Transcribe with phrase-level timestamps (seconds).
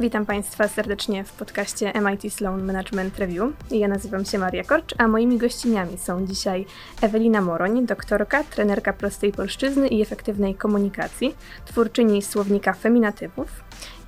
[0.00, 3.52] Witam Państwa serdecznie w podcaście MIT Sloan Management Review.
[3.70, 6.66] Ja nazywam się Maria Korcz, a moimi gościniami są dzisiaj
[7.02, 11.34] Ewelina Moroń, doktorka, trenerka prostej polszczyzny i efektywnej komunikacji,
[11.66, 13.48] twórczyni słownika feminatywów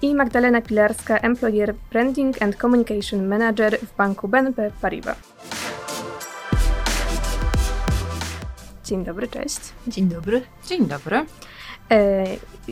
[0.02, 5.16] i Magdalena Pilarska, Employer Branding and Communication Manager w banku BNP Paribas.
[8.84, 9.60] Dzień dobry, cześć.
[9.86, 10.42] Dzień dobry.
[10.66, 11.26] Dzień dobry.
[11.92, 12.24] E,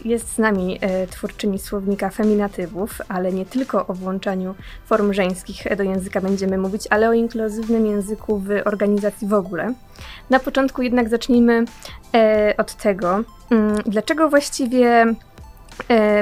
[0.04, 4.54] jest z nami e, twórczyni słownika feminatywów, ale nie tylko o włączaniu
[4.86, 9.74] form żeńskich do języka będziemy mówić, ale o inkluzywnym języku w organizacji w ogóle.
[10.30, 11.64] Na początku jednak zacznijmy
[12.14, 13.20] e, od tego,
[13.50, 15.14] mm, dlaczego właściwie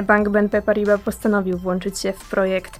[0.03, 2.79] Bank BNP Paribas postanowił włączyć się w projekt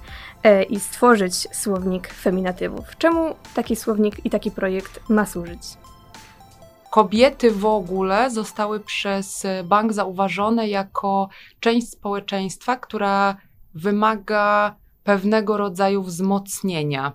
[0.69, 2.85] i stworzyć słownik feminatywów.
[2.97, 5.61] Czemu taki słownik i taki projekt ma służyć?
[6.91, 11.29] Kobiety w ogóle zostały przez bank zauważone jako
[11.59, 13.37] część społeczeństwa, która
[13.75, 17.13] wymaga pewnego rodzaju wzmocnienia.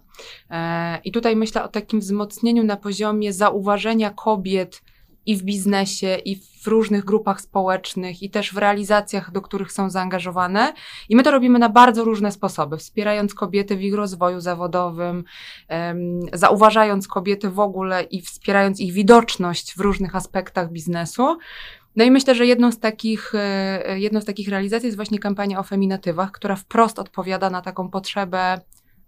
[0.51, 4.83] E, I tutaj myślę o takim wzmocnieniu na poziomie zauważenia kobiet
[5.27, 9.91] i w biznesie, i w różnych grupach społecznych, i też w realizacjach, do których są
[9.91, 10.73] zaangażowane.
[11.09, 15.25] I my to robimy na bardzo różne sposoby, wspierając kobiety w ich rozwoju zawodowym,
[15.71, 21.39] um, zauważając kobiety w ogóle i wspierając ich widoczność w różnych aspektach biznesu.
[21.97, 25.59] No i myślę, że jedną z takich, e, jedną z takich realizacji jest właśnie kampania
[25.59, 28.61] o feminatywach, która wprost odpowiada na taką potrzebę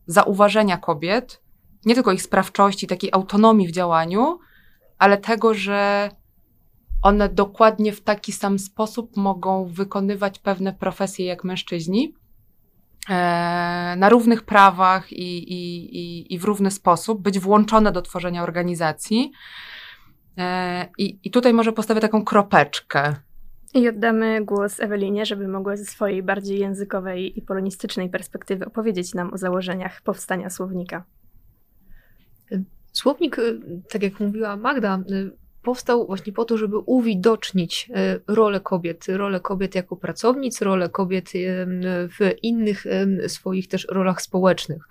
[0.06, 1.42] zauważenia kobiet,
[1.84, 4.38] nie tylko ich sprawczości, takiej autonomii w działaniu,
[4.98, 6.10] ale tego, że
[7.02, 12.14] one dokładnie w taki sam sposób mogą wykonywać pewne profesje jak mężczyźni.
[13.08, 18.42] E, na równych prawach i, i, i, i w równy sposób, być włączone do tworzenia
[18.42, 19.32] organizacji.
[20.38, 23.14] E, I, I tutaj może postawię taką kropeczkę.
[23.74, 29.34] I oddamy głos Ewelinie, żeby mogła ze swojej bardziej językowej i polonistycznej perspektywy opowiedzieć nam
[29.34, 31.04] o założeniach powstania słownika.
[32.96, 35.30] Słownik, y, tak jak mówiła Magda, y,
[35.62, 41.32] powstał właśnie po to, żeby uwidocznić y, rolę kobiet, rolę kobiet jako pracownic, rolę kobiet
[42.18, 42.84] w innych
[43.26, 44.88] swoich też rolach społecznych.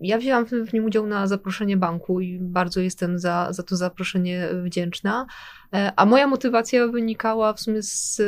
[0.00, 4.48] Ja wzięłam w nim udział na zaproszenie banku i bardzo jestem za, za to zaproszenie
[4.64, 5.26] wdzięczna.
[5.74, 8.22] E, a moja motywacja wynikała w sumie z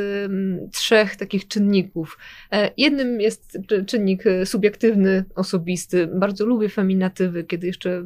[0.71, 2.17] trzech takich czynników.
[2.51, 6.07] E, jednym jest czynnik e, subiektywny, osobisty.
[6.07, 7.43] Bardzo lubię feminatywy.
[7.43, 8.03] Kiedy jeszcze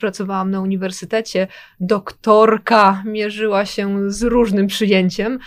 [0.00, 1.46] pracowałam na uniwersytecie,
[1.80, 5.38] doktorka mierzyła się z różnym przyjęciem,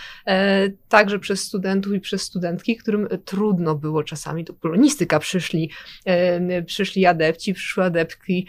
[0.88, 4.44] także przez studentów i przez studentki, którym trudno było czasami.
[4.44, 5.70] Do polonistyka przyszli,
[6.66, 8.46] przyszli adepci, przyszły adeptki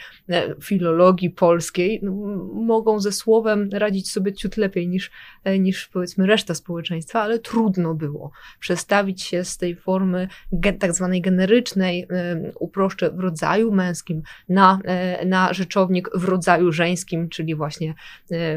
[0.61, 1.99] filologii polskiej.
[2.03, 2.11] No,
[2.53, 5.11] mogą ze słowem radzić sobie ciut lepiej niż,
[5.43, 10.27] e, niż powiedzmy reszta społeczeństwa, ale trudno było przestawić się z tej formy
[10.79, 17.29] tak zwanej generycznej, e, uproszczę, w rodzaju męskim na, e, na rzeczownik w rodzaju żeńskim,
[17.29, 17.93] czyli właśnie,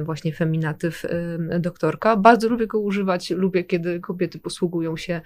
[0.03, 1.05] właśnie feminatyw
[1.61, 2.17] doktorka.
[2.17, 5.21] Bardzo lubię go używać, lubię, kiedy kobiety posługują się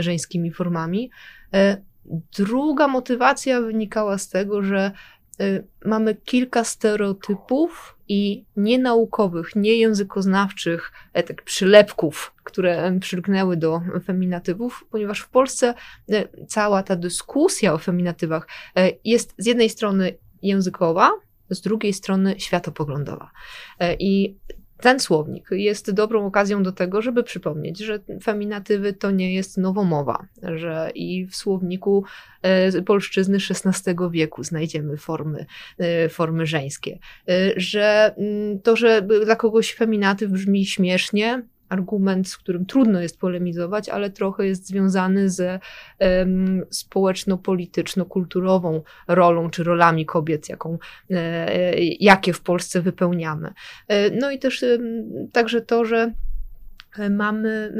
[0.00, 1.10] żeńskimi formami.
[2.36, 4.92] Druga motywacja wynikała z tego, że
[5.84, 15.74] mamy kilka stereotypów i nienaukowych, niejęzykoznawczych tak przylepków, które przylgnęły do feminatywów, ponieważ w Polsce
[16.10, 21.10] e, cała ta dyskusja o feminatywach e, jest z jednej strony językowa,
[21.50, 23.30] z drugiej strony światopoglądowa.
[23.98, 24.36] I
[24.82, 30.26] ten słownik jest dobrą okazją do tego, żeby przypomnieć, że feminatywy to nie jest nowomowa,
[30.42, 32.04] że i w słowniku
[32.42, 35.46] e, polszczyzny XVI wieku znajdziemy formy,
[35.78, 36.98] e, formy żeńskie,
[37.28, 41.42] e, że mm, to, że dla kogoś feminatyw brzmi śmiesznie,
[41.72, 45.60] argument, z którym trudno jest polemizować, ale trochę jest związany ze
[45.98, 50.78] um, społeczno-polityczno-kulturową rolą czy rolami kobiet, jaką,
[51.10, 53.52] e, jakie w Polsce wypełniamy.
[53.88, 54.78] E, no i też e,
[55.32, 56.12] także to, że
[57.10, 57.72] mamy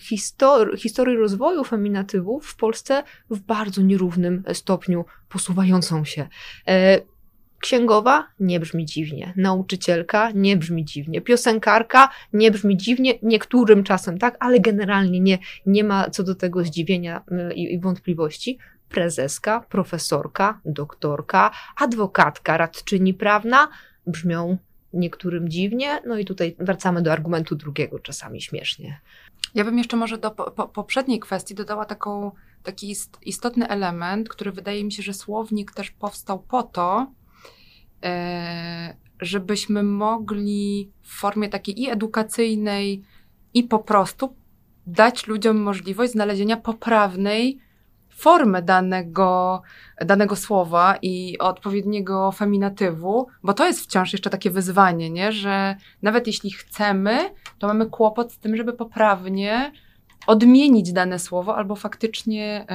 [0.00, 6.28] histor historię rozwoju feminatywów w Polsce w bardzo nierównym stopniu posuwającą się.
[7.60, 14.36] Księgowa nie brzmi dziwnie, nauczycielka nie brzmi dziwnie, piosenkarka nie brzmi dziwnie, niektórym czasem tak,
[14.40, 18.58] ale generalnie nie, nie ma co do tego zdziwienia y, i, i wątpliwości.
[18.88, 23.68] Prezeska, profesorka, doktorka, adwokatka, radczyni prawna
[24.06, 24.58] brzmią
[24.92, 29.00] niektórym dziwnie, no i tutaj wracamy do argumentu drugiego, czasami śmiesznie.
[29.54, 32.30] Ja bym jeszcze może do po, poprzedniej kwestii dodała taką,
[32.62, 37.12] taki istotny element, który wydaje mi się, że słownik też powstał po to,
[39.20, 43.02] żebyśmy mogli w formie takiej i edukacyjnej,
[43.54, 44.34] i po prostu
[44.86, 47.58] dać ludziom możliwość znalezienia poprawnej
[48.16, 49.62] formę danego,
[50.00, 55.32] danego słowa i odpowiedniego feminatywu, bo to jest wciąż jeszcze takie wyzwanie, nie?
[55.32, 57.18] że nawet jeśli chcemy,
[57.58, 59.72] to mamy kłopot z tym, żeby poprawnie
[60.26, 62.66] odmienić dane słowo albo faktycznie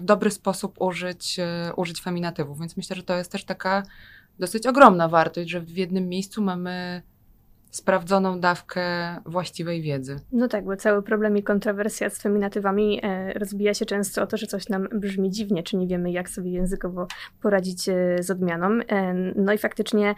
[0.00, 2.60] w dobry sposób użyć, e, użyć feminatywów.
[2.60, 3.82] Więc myślę, że to jest też taka
[4.40, 7.02] dosyć ogromna wartość, że w jednym miejscu mamy
[7.70, 8.82] sprawdzoną dawkę
[9.26, 10.20] właściwej wiedzy.
[10.32, 14.36] No tak, bo cały problem i kontrowersja z feminatywami e, rozbija się często o to,
[14.36, 17.06] że coś nam brzmi dziwnie, czy nie wiemy, jak sobie językowo
[17.42, 18.80] poradzić e, z odmianą.
[18.88, 20.14] E, no i faktycznie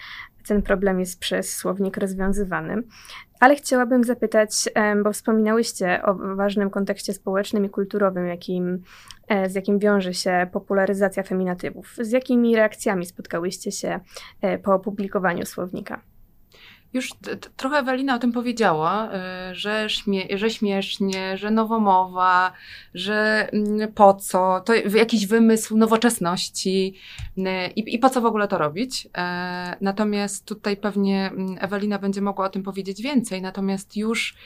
[0.47, 2.83] ten problem jest przez słownik rozwiązywany.
[3.41, 4.69] Ale chciałabym zapytać,
[5.05, 8.83] bo wspominałyście o ważnym kontekście społecznym i kulturowym, jakim,
[9.29, 11.95] e, z jakim wiąże się popularyzacja feminatywów.
[12.01, 14.01] Z jakimi reakcjami spotkałyście się
[14.41, 16.01] e, po opublikowaniu słownika?
[16.93, 17.11] Już
[17.57, 19.11] trochę Ewelina o tym powiedziała,
[19.51, 22.53] y, że, śmie że śmiesznie, że nowomowa,
[22.95, 26.95] że mm, po co, to jakiś wymysł nowoczesności
[27.39, 27.43] y,
[27.77, 29.09] i, po co w ogóle to robić.
[29.19, 34.37] E, natomiast tutaj pewnie mm, Ewelina będzie mogła o tym powiedzieć więcej, natomiast już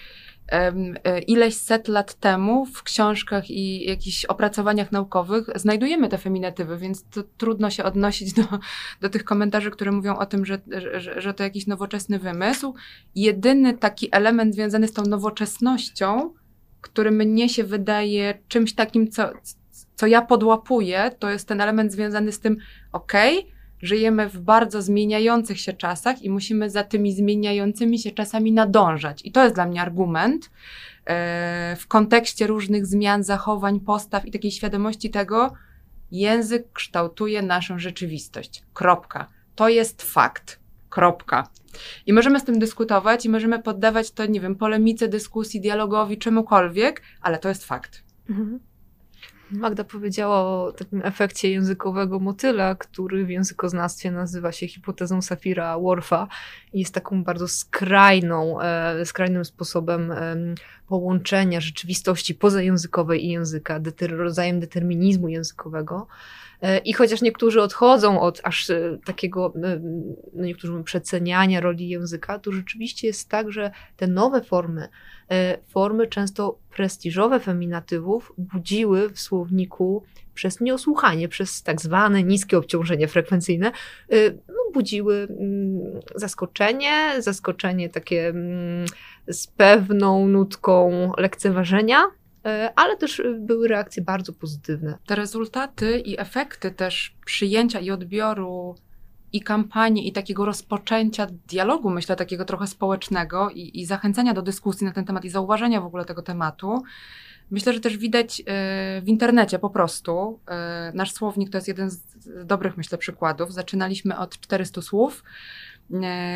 [1.27, 7.05] ileś set lat temu w książkach i jakichś opracowaniach naukowych znajdujemy te feminatywy, więc
[7.37, 8.43] trudno się odnosić do,
[9.01, 10.59] do tych komentarzy, które mówią o tym, że,
[10.97, 12.75] że, że to jakiś nowoczesny wymysł.
[13.15, 16.35] Jedyny taki element związany z tą nowoczesnością,
[16.81, 19.31] który mnie się wydaje czymś takim, co,
[19.95, 22.57] co ja podłapuję, to jest ten element związany z tym,
[22.93, 28.53] okej, okay, żyjemy w bardzo zmieniających się czasach i musimy za tymi zmieniającymi się czasami
[28.53, 29.21] nadążać.
[29.25, 30.51] I to jest dla mnie argument
[31.05, 35.53] e, w kontekście różnych zmian, zachowań, postaw i takiej świadomości tego,
[36.13, 38.63] język kształtuje naszą rzeczywistość.
[38.75, 39.29] Kropka.
[39.55, 40.61] To jest fakt.
[40.89, 41.49] Kropka.
[42.07, 47.03] I możemy z tym dyskutować i możemy poddawać to, nie wiem, polemice, dyskusji, dialogowi, czemukolwiek,
[47.21, 48.03] ale to jest fakt.
[48.31, 48.61] Mhm.
[49.51, 56.29] Magda powiedziała o takim efekcie językowego motyla, który w językoznawstwie nazywa się hipotezą Safira Worfa
[56.73, 60.13] i jest taką bardzo skrajną, e, skrajnym sposobem
[60.89, 66.07] połączenia rzeczywistości pozajęzykowej i języka, deter, rodzajem determinizmu językowego.
[66.63, 69.81] E, I chociaż niektórzy odchodzą od aż e, takiego, e,
[70.33, 74.89] no niektórzy przeceniania roli języka, to rzeczywiście jest tak, że te nowe formy,
[75.69, 80.03] formy często prestiżowe feminatywów budziły w słowniku
[80.37, 83.73] przez nieosłuchanie, przez tak zwane niskie obciążenie frekwencyjne,
[84.49, 88.87] no, budziły mm, zaskoczenie, zaskoczenie takie mm,
[89.29, 92.07] z pewną nutką lekceważenia,
[92.47, 94.99] E, ale też były reakcje bardzo pozytywne.
[95.07, 98.75] Te rezultaty i efekty też przyjęcia i odbioru
[99.33, 104.87] i kampanii, i takiego rozpoczęcia dialogu, myślę, takiego trochę społecznego i, i zachęcania do dyskusji
[104.87, 106.83] na ten temat i zauważenia w ogóle tego tematu,
[107.51, 108.45] Myślę, że też widać e,
[109.01, 110.41] w internecie po prostu.
[110.95, 112.01] Nasz słownik to jest jeden z
[112.45, 113.53] dobrych, myślę, przykładów.
[113.53, 115.25] Zaczynaliśmy od 400 słów.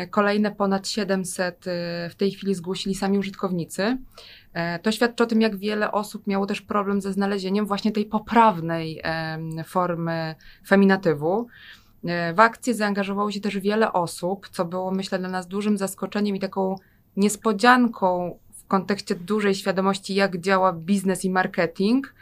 [0.09, 1.65] Kolejne ponad 700
[2.09, 3.97] w tej chwili zgłosili sami użytkownicy.
[4.53, 8.05] E, to świadczy o tym, jak wiele osób miało też problem ze znalezieniem właśnie tej
[8.05, 9.01] poprawnej
[9.65, 10.35] formy
[10.67, 11.47] feminatywu.
[12.05, 16.35] E, w akcję zaangażowało się też wiele osób, co było, myślę, dla nas dużym zaskoczeniem
[16.35, 16.75] i taką
[17.17, 18.39] niespodzianką
[18.71, 22.13] kontekście dużej świadomości, jak działa biznes i marketing.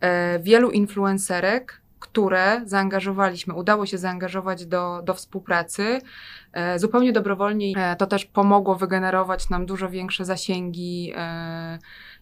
[0.00, 6.00] E, wielu influencerek które zaangażowaliśmy, udało się zaangażować do, do współpracy
[6.52, 7.72] e, zupełnie dobrowolnie.
[7.76, 11.12] E, to też pomogło wygenerować nam dużo większe zasięgi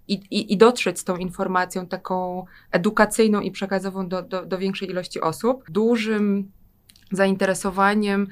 [0.09, 4.91] i, i, i dotrzeć z tą informacją taką edukacyjną i przekazową do, do, do większej
[4.91, 5.71] ilości osób.
[5.71, 6.51] Dużym
[7.13, 8.27] zainteresowaniem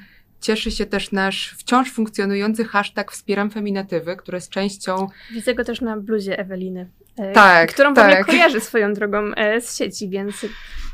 [0.44, 5.08] cieszy się też nasz wciąż funkcjonujący hashtag Wspieram Feminatywy, który jest częścią...
[5.32, 6.90] Widzę go też na bluzie Eweliny.
[7.34, 8.04] Tak, którą tak.
[8.04, 10.46] w ogóle kojarzy swoją drogą z sieci, więc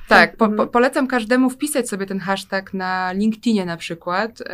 [0.08, 0.68] tak, po, po, mhm.
[0.68, 4.46] polecam każdemu wpisać sobie ten hashtag na LinkedInie na przykład yy,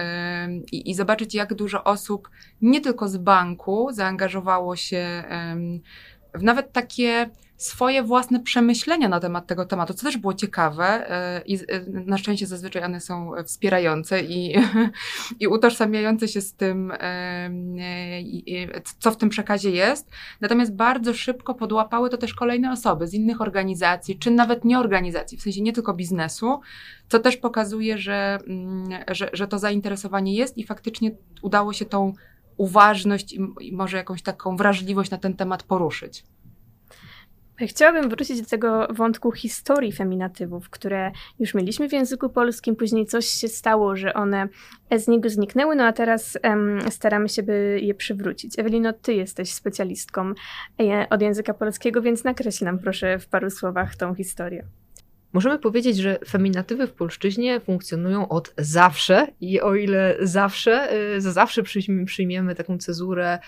[0.72, 2.30] i, zobaczyć, jak dużo osób
[2.62, 5.24] nie tylko z banku zaangażowało się
[6.34, 11.10] yy, w nawet takie swoje własne przemyślenia na temat tego tematu, co też było ciekawe
[11.10, 14.56] e, i e, na szczęście zazwyczaj one są wspierające i,
[15.40, 17.50] i utożsamiające się z tym, e,
[18.98, 20.10] co w tym przekazie jest.
[20.40, 25.38] Natomiast bardzo szybko podłapały to też kolejne osoby z innych organizacji, czy nawet nie organizacji,
[25.38, 26.60] w sensie nie tylko biznesu,
[27.08, 31.10] co też pokazuje, że, mm, że, że to zainteresowanie jest i faktycznie
[31.42, 32.12] udało się tą
[32.56, 36.24] uważność i może jakąś taką wrażliwość na ten temat poruszyć.
[37.60, 43.26] Chciałabym wrócić do tego wątku historii feminatywów, które już mieliśmy w języku polskim, później coś
[43.26, 44.48] się stało, że one
[44.96, 48.58] z niego zniknęły, no a teraz um, staramy się, by je przywrócić.
[48.58, 50.32] Ewelino, ty jesteś specjalistką
[50.80, 54.66] e, od języka polskiego, więc nakreśl nam proszę w paru słowach tą historię.
[55.36, 61.32] Możemy powiedzieć, że feminatywy w polszczyźnie funkcjonują od zawsze i o ile zawsze, y, za
[61.32, 61.62] zawsze
[62.06, 63.38] przyjmiemy taką cezurę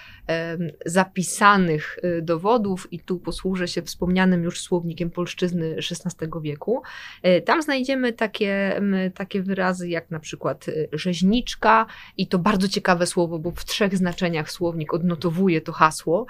[0.87, 6.83] zapisanych y, dowodów i tu posłużę się wspomnianym już słownikiem polszczyzny XVI wieku,
[7.26, 8.80] y, tam znajdziemy takie,
[9.14, 14.50] takie wyrazy jak na przykład rzeźniczka i to bardzo ciekawe słowo, bo w trzech znaczeniach
[14.50, 16.26] słownik odnotowuje to hasło.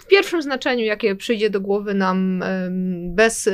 [0.00, 2.44] W pierwszym znaczeniu, jakie przyjdzie do głowy nam
[3.06, 3.48] bez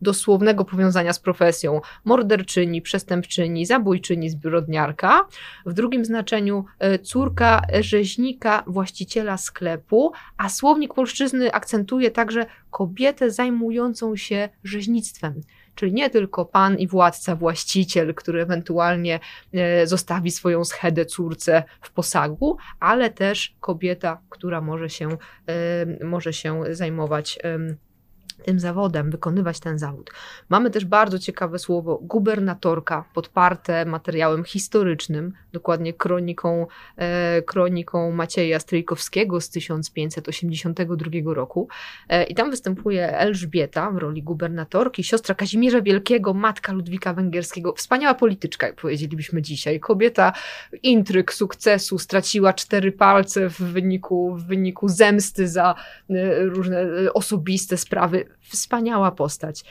[0.00, 1.80] dosłownie dosłownego powiązania z profesją.
[2.04, 5.26] Morderczyni, przestępczyni, zabójczyni, zbrodniarka.
[5.66, 14.16] W drugim znaczeniu e, córka rzeźnika, właściciela sklepu, a słownik polszczyzny akcentuje także kobietę zajmującą
[14.16, 15.40] się rzeźnictwem.
[15.74, 19.20] Czyli nie tylko pan i władca, właściciel, który ewentualnie
[19.52, 26.32] e, zostawi swoją schedę córce w posagu, ale też kobieta, która może się, e, może
[26.32, 27.38] się zajmować
[28.44, 30.10] tym zawodem, wykonywać ten zawód.
[30.48, 36.66] Mamy też bardzo ciekawe słowo gubernatorka, podparte materiałem historycznym, dokładnie kroniką,
[36.96, 41.68] e, kroniką Macieja Stryjkowskiego z 1582 roku.
[42.08, 47.72] E, I tam występuje Elżbieta w roli gubernatorki, siostra Kazimierza Wielkiego, matka Ludwika Węgierskiego.
[47.72, 49.80] Wspaniała polityczka, jak powiedzielibyśmy dzisiaj.
[49.80, 50.32] Kobieta
[50.82, 55.74] intryg, sukcesu, straciła cztery palce w wyniku, w wyniku zemsty za
[56.10, 59.64] e, różne e, osobiste sprawy wspaniała postać.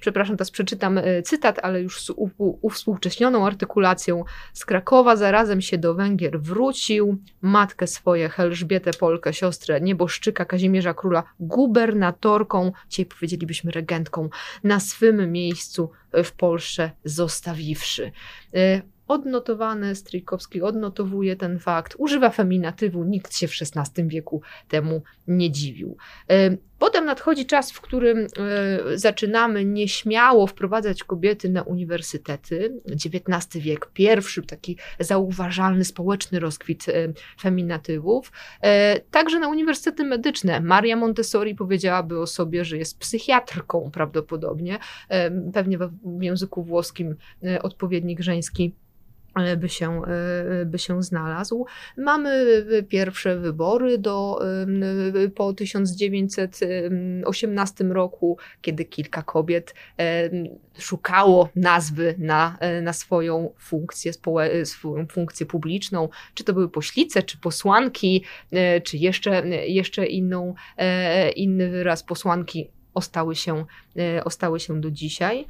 [0.00, 4.24] Przepraszam, teraz przeczytam e, cytat, ale już z uwspółcześnioną artykulacją.
[4.52, 11.22] Z Krakowa zarazem się do Węgier wrócił, matkę swoje, Elżbietę Polkę, siostrę nieboszczyka Kazimierza Króla,
[11.40, 14.28] gubernatorką, dzisiaj powiedzielibyśmy regentką,
[14.64, 15.90] na swym miejscu
[16.24, 18.12] w Polsce zostawiwszy.
[18.54, 25.50] E, odnotowany, Stryjkowski odnotowuje ten fakt, używa feminatywu, nikt się w XVI wieku temu nie
[25.50, 25.96] dziwił.
[26.82, 28.26] E, potem nadchodzi czas, w którym e,
[28.98, 32.80] zaczynamy nieśmiało wprowadzać kobiety na uniwersytety.
[32.92, 36.92] XIX wiek, pierwszy taki zauważalny społeczny rozkwit e,
[37.40, 38.32] feminatywów.
[39.10, 40.60] Także na uniwersytety medyczne.
[40.60, 44.78] Maria Montessori powiedziałaby o sobie, że jest psychiatrką prawdopodobnie.
[45.52, 47.16] Pewnie w języku włoskim
[47.62, 49.01] odpowiednik żeński E,
[49.56, 51.66] by się, e, by się znalazł.
[51.96, 52.46] Mamy
[52.88, 54.40] pierwsze wybory do,
[55.34, 59.74] po 1918 roku, kiedy kilka kobiet
[60.78, 64.12] szukało nazwy na, e, na swoją funkcję,
[64.64, 68.24] swoją funkcję publiczną, czy to były poślice, czy posłanki,
[68.84, 70.54] czy jeszcze, jeszcze inną,
[71.36, 73.64] inny wyraz posłanki ostały się,
[74.24, 75.46] ostały się do dzisiaj.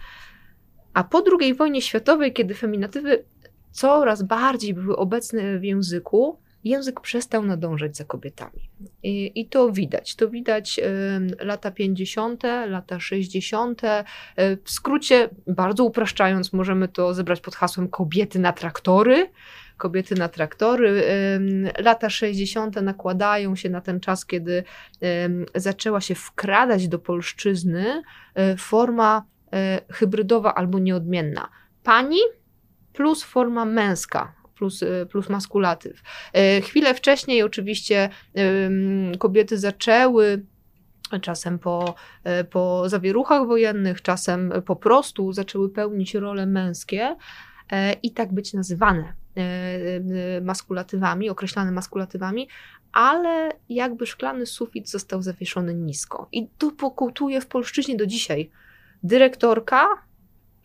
[0.95, 3.25] A po II wojnie światowej, kiedy feminatywy
[3.73, 8.71] coraz bardziej były obecne w języku, język przestał nadążać za kobietami.
[9.03, 10.17] I, I, to widać.
[10.17, 10.81] To widać
[11.41, 13.83] lata 50., lata 60.
[13.85, 13.89] Y,
[14.65, 19.31] w skrócie, bardzo upraszczając, możemy to zebrać pod hasłem kobiety na traktory.
[19.77, 21.03] Kobiety na traktory.
[21.79, 22.77] Lata 60.
[22.83, 24.65] nakładają się na ten czas, kiedy
[25.55, 28.03] zaczęła się wkradać do polszczyzny
[28.59, 29.25] forma
[29.91, 31.49] hybrydowa albo nieodmienna.
[31.83, 32.19] Pani
[32.93, 36.03] plus forma męska, plus, y, plus maskulatyw.
[36.59, 38.09] Y, chwilę wcześniej oczywiście
[39.19, 40.45] kobiety zaczęły
[41.21, 41.95] czasem po,
[42.41, 47.17] y, po zawieruchach wojennych, czasem po prostu zaczęły pełnić role męskie
[48.03, 49.13] i tak być nazywane
[50.43, 52.49] maskulatywami, określane maskulatywami,
[52.93, 56.29] ale jakby szklany sufit został zawieszony nisko.
[56.33, 58.51] I to pokutuje w polszczyźnie do dzisiaj.
[59.03, 59.89] Dyrektorka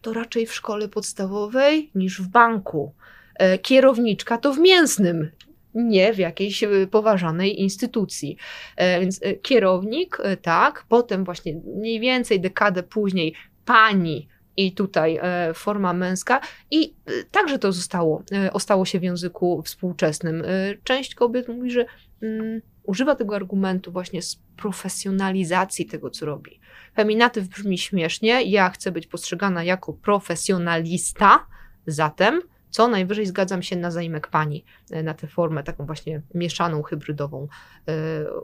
[0.07, 2.93] to raczej w szkole podstawowej niż w banku.
[3.35, 5.31] E, kierowniczka to w mięsnym,
[5.73, 8.37] nie w jakiejś e, poważanej instytucji.
[8.75, 13.33] E, więc kierownik, tak, potem właśnie mniej więcej dekadę później
[13.65, 15.19] pani i tutaj
[15.53, 16.93] forma męska i
[17.31, 18.23] także to zostało,
[18.53, 20.43] ostało się w języku współczesnym.
[20.83, 21.85] Część kobiet mówi, że
[22.21, 26.59] mm, używa tego argumentu właśnie z profesjonalizacji tego, co robi.
[26.95, 31.45] Feminatyw brzmi śmiesznie, ja chcę być postrzegana jako profesjonalista,
[31.87, 36.83] zatem Co najwyżej zgadzam się na zaimek pani, e, na tę formę taką właśnie mieszaną,
[36.83, 37.47] hybrydową,
[37.87, 37.93] e,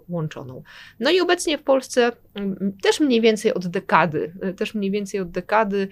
[0.09, 0.63] łączoną.
[0.99, 2.11] No i obecnie w Polsce
[2.81, 5.87] też mniej więcej od dekady, e, też mniej więcej od dekady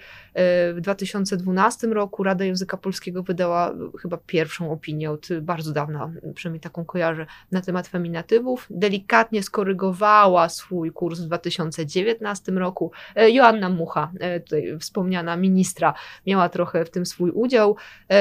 [0.74, 6.84] w 2012 roku Rada Języka Polskiego wydała chyba pierwszą opinię od bardzo dawna, przynajmniej taką
[6.84, 8.66] kojarzę, na temat feminatywów.
[8.70, 12.92] Delikatnie skorygowała swój kurs w 2019 roku.
[13.16, 14.12] Joanna Mucha,
[14.44, 15.94] tutaj wspomniana ministra,
[16.26, 17.76] miała trochę w tym swój udział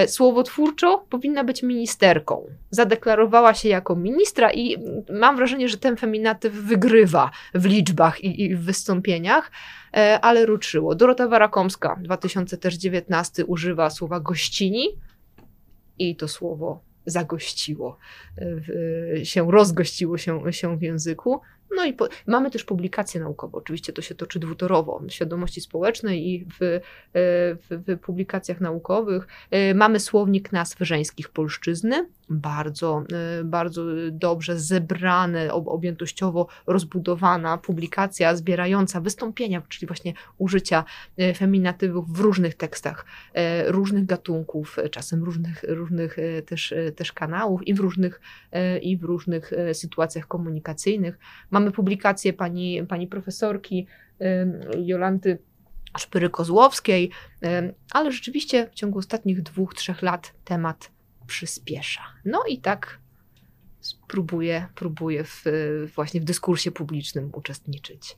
[0.08, 2.48] słowotwórczo powinna być ministerką.
[2.70, 4.78] Zadeklarowała się jako ministra i
[5.10, 9.52] mam wrażenie, że ten feminatyw wygrywa w liczbach i, i w wystąpieniach,
[9.94, 10.96] e, ale ruczyło.
[10.96, 14.88] Dorota Warakomska, 2019, używa słowa gościni
[16.00, 17.98] i to słowo zagościło,
[19.18, 21.42] e, się rozgościło się, się w języku.
[21.76, 23.58] No i po, mamy też publikacje naukowe.
[23.58, 26.80] Oczywiście to się toczy dwutorowo w świadomości społecznej i w, e,
[27.14, 29.28] w, w publikacjach naukowych.
[29.52, 33.04] E, mamy słownik nazw żeńskich polszczyzny, bardzo,
[33.40, 40.84] e, bardzo dobrze zebrane, objętościowo rozbudowana publikacja zbierająca wystąpienia, czyli właśnie użycia
[41.38, 43.06] feminatywów w różnych tekstach,
[43.68, 48.22] różnych gatunków, czasem różnych, różnych też, też kanałów i w różnych,
[48.82, 51.18] i w różnych sytuacjach komunikacyjnych.
[51.52, 53.88] Mamy Mamy publikację pani, pani profesorki
[54.78, 55.38] Jolanty
[56.00, 57.10] Szpyry-Kozłowskiej,
[57.92, 60.92] ale rzeczywiście w ciągu ostatnich dwóch, trzech lat temat
[61.28, 62.02] przyspiesza.
[62.26, 63.00] No i tak
[64.08, 65.44] próbuję, próbuję w,
[65.96, 68.18] właśnie w dyskursie publicznym uczestniczyć.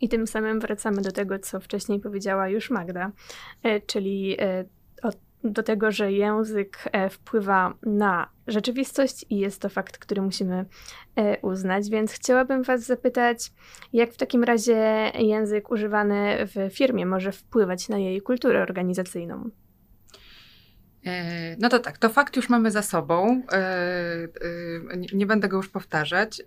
[0.00, 3.12] I tym samym wracamy do tego, co wcześniej powiedziała już Magda,
[3.62, 4.64] e, czyli e,
[5.44, 10.64] do tego, że język e, wpływa na rzeczywistość i jest to fakt, który musimy
[11.16, 11.90] e, uznać.
[11.90, 13.52] Więc chciałabym Was zapytać,
[13.92, 19.50] jak w takim razie język używany w firmie może wpływać na jej kulturę organizacyjną?
[21.06, 23.42] E, no to tak, to fakt już mamy za sobą.
[25.14, 26.42] Nie będę go już powtarzać.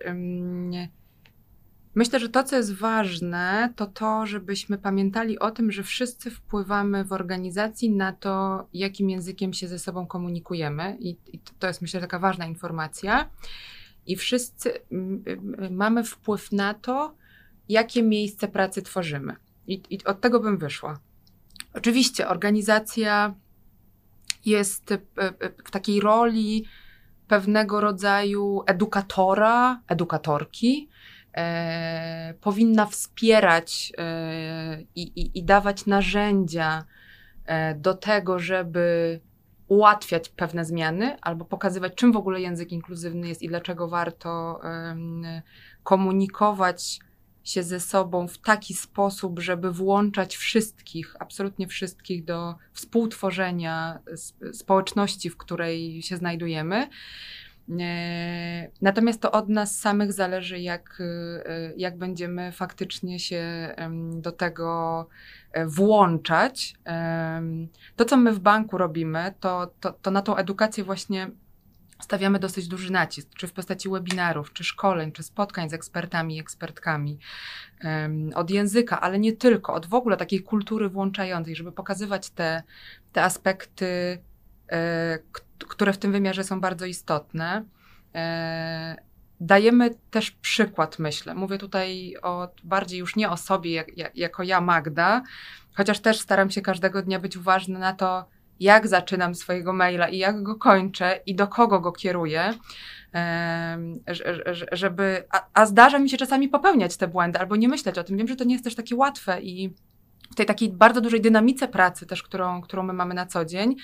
[1.98, 7.04] Myślę, że to, co jest ważne, to to, żebyśmy pamiętali o tym, że wszyscy wpływamy
[7.04, 10.96] w organizacji na to, jakim językiem się ze sobą komunikujemy.
[11.00, 13.30] I, i to jest, myślę, taka ważna informacja.
[14.06, 14.72] I wszyscy
[15.70, 17.14] mamy wpływ na to,
[17.68, 19.36] jakie miejsce pracy tworzymy.
[19.66, 21.00] I, I, od tego bym wyszła.
[21.74, 23.34] Oczywiście, organizacja
[24.44, 24.94] jest
[25.64, 26.64] w takiej roli
[27.28, 30.88] pewnego rodzaju edukatora, edukatorki
[31.36, 36.84] e, powinna wspierać e, i, i, dawać narzędzia
[37.44, 39.20] e, do tego, żeby
[39.68, 44.60] ułatwiać pewne zmiany albo pokazywać, czym w ogóle język inkluzywny jest i dlaczego warto
[45.82, 47.00] komunikować
[47.48, 53.98] się ze sobą w taki sposób, żeby włączać wszystkich, absolutnie wszystkich do współtworzenia
[54.52, 56.88] społeczności, w której się znajdujemy.
[57.80, 63.74] E, natomiast to od nas samych zależy, jak, e, jak będziemy faktycznie się
[64.12, 65.08] do tego
[65.52, 66.74] e, włączać.
[67.96, 71.30] To, co my w banku robimy, to, to, to na tą edukację właśnie
[72.00, 76.40] stawiamy dosyć duży nacisk, czy w postaci webinarów, czy szkoleń, czy spotkań z ekspertami i
[76.40, 77.18] ekspertkami
[78.34, 82.62] od języka, ale nie tylko, od w ogóle takiej kultury włączającej, żeby pokazywać te,
[83.12, 84.18] te aspekty,
[85.68, 87.64] które w tym wymiarze są bardzo istotne.
[88.14, 88.96] E,
[89.40, 91.34] dajemy też przykład, myślę.
[91.34, 95.22] Mówię tutaj o, bardziej już nie o sobie, jak, jak, jako ja, Magda,
[95.74, 98.28] chociaż też staram się każdego dnia być uważny na to,
[98.60, 102.54] jak zaczynam swojego maila i jak go kończę i do kogo go kieruję,
[104.72, 105.24] żeby.
[105.30, 108.16] A, a, zdarza mi się czasami popełniać te błędy albo nie myśleć o tym.
[108.16, 109.74] Wiem, że to nie jest też takie łatwe i
[110.32, 113.76] w tej takiej bardzo dużej dynamice pracy, też którą, którą my mamy na co dzień,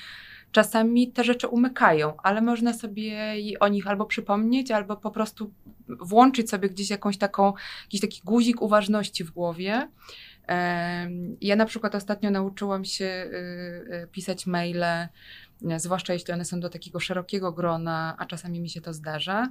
[0.55, 5.51] czasami te rzeczy umykają, ale można sobie o nich albo przypomnieć, albo po prostu
[5.88, 9.88] włączyć sobie gdzieś jakąś taką, jakiś taki guzik uważności w głowie.
[11.40, 15.09] Ja na przykład ostatnio nauczyłam się y, y, pisać maile,
[15.77, 19.49] zwłaszcza jeśli one są do takiego szerokiego grona, a czasami mi się to zdarza,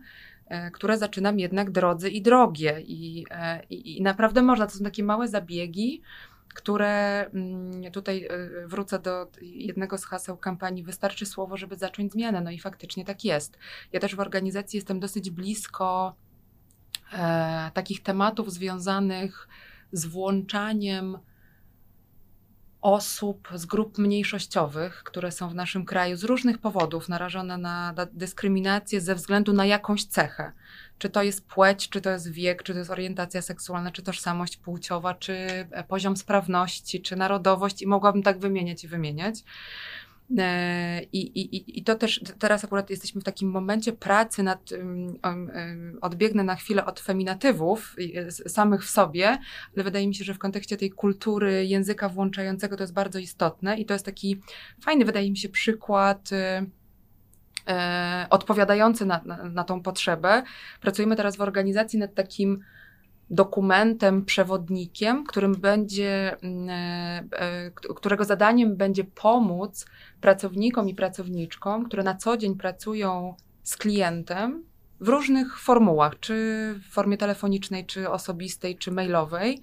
[0.48, 2.82] e, które zaczynam jednak drodzy i drogie.
[2.82, 6.02] I, e, i, i naprawdę można, to są takie małe zabiegi,
[6.54, 8.28] które mm, tutaj
[8.64, 12.42] y, wrócę do jednego z haseł kampanii Wystarczy słowo, żeby zacząć zmianę.
[12.42, 13.58] No i faktycznie tak jest.
[13.94, 16.16] Ja też w organizacji jestem dosyć blisko
[17.14, 19.48] e, takich tematów związanych
[19.92, 21.18] z włączaniem
[22.82, 29.02] osób z grup mniejszościowych, które są w naszym kraju z różnych powodów narażone na dyskryminację
[29.02, 30.52] ze względu na jakąś cechę.
[31.04, 34.58] Czy to jest płeć, czy to jest wiek, czy to jest orientacja seksualna, czy tożsamość
[34.58, 35.34] płciowa, czy
[35.72, 39.36] e, poziom sprawności, czy narodowość, i mogłabym tak wymieniać i wymieniać.
[40.38, 44.70] E, I, i, I to też teraz akurat jesteśmy w takim momencie pracy nad,
[46.02, 47.96] odbiegnę na chwilę od feminatywów
[48.48, 49.38] samych w sobie,
[49.76, 53.80] ale wydaje mi się, że w kontekście tej kultury języka włączającego to jest bardzo istotne
[53.80, 54.42] i to jest taki
[54.82, 56.30] fajny, wydaje mi się, przykład
[57.68, 60.44] e, na, na, na tą potrzebę.
[60.82, 62.60] Pracujemy teraz w organizacji nad takim
[63.30, 69.86] dokumentem, przewodnikiem, którym będzie, mm, e, e, którego zadaniem będzie pomóc
[70.22, 74.64] pracownikom i pracowniczkom, które na co dzień pracują z klientem
[75.00, 76.34] w różnych formułach, czy
[76.90, 79.62] w formie telefonicznej, czy osobistej, czy mailowej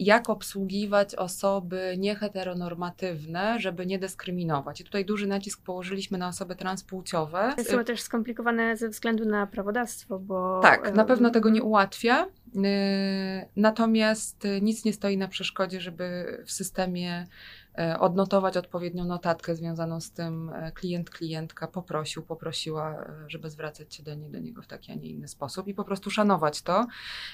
[0.00, 4.80] jak obsługiwać osoby nieheteronormatywne, żeby nie dyskryminować.
[4.80, 7.54] I tutaj duży nacisk położyliśmy na osoby transpłciowe.
[7.64, 10.60] Są też skomplikowane ze względu na prawodawstwo, bo...
[10.62, 12.26] Tak, na pewno tego nie ułatwia.
[12.64, 17.26] E, natomiast nic nie stoi na przeszkodzie, żeby w systemie
[17.65, 17.65] E,
[18.00, 24.02] odnotować odpowiednią notatkę związaną z tym e, klient, klientka poprosił, poprosiła, e, żeby zwracać się
[24.02, 26.86] do, niej, do niego w taki, a nie inny sposób i po prostu szanować to.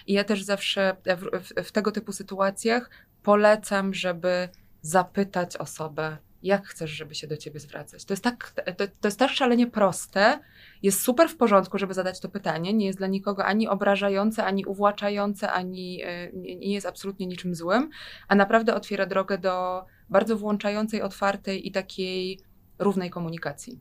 [0.06, 2.90] I ja też zawsze w, w, w tego typu sytuacjach
[3.22, 4.48] polecam, żeby
[4.82, 8.04] zapytać osobę, jak chcesz, żeby się do ciebie zwracać.
[8.04, 10.38] To jest tak, to, to, jest tak szalenie proste,
[10.82, 14.64] jest super w porządku, żeby zadać to pytanie, nie jest dla nikogo ani obrażające, ani
[14.64, 16.02] uwłaczające, ani
[16.32, 17.90] nie jest absolutnie niczym złym,
[18.28, 22.38] a naprawdę otwiera drogę do bardzo włączającej, otwartej i takiej
[22.78, 23.80] równej komunikacji.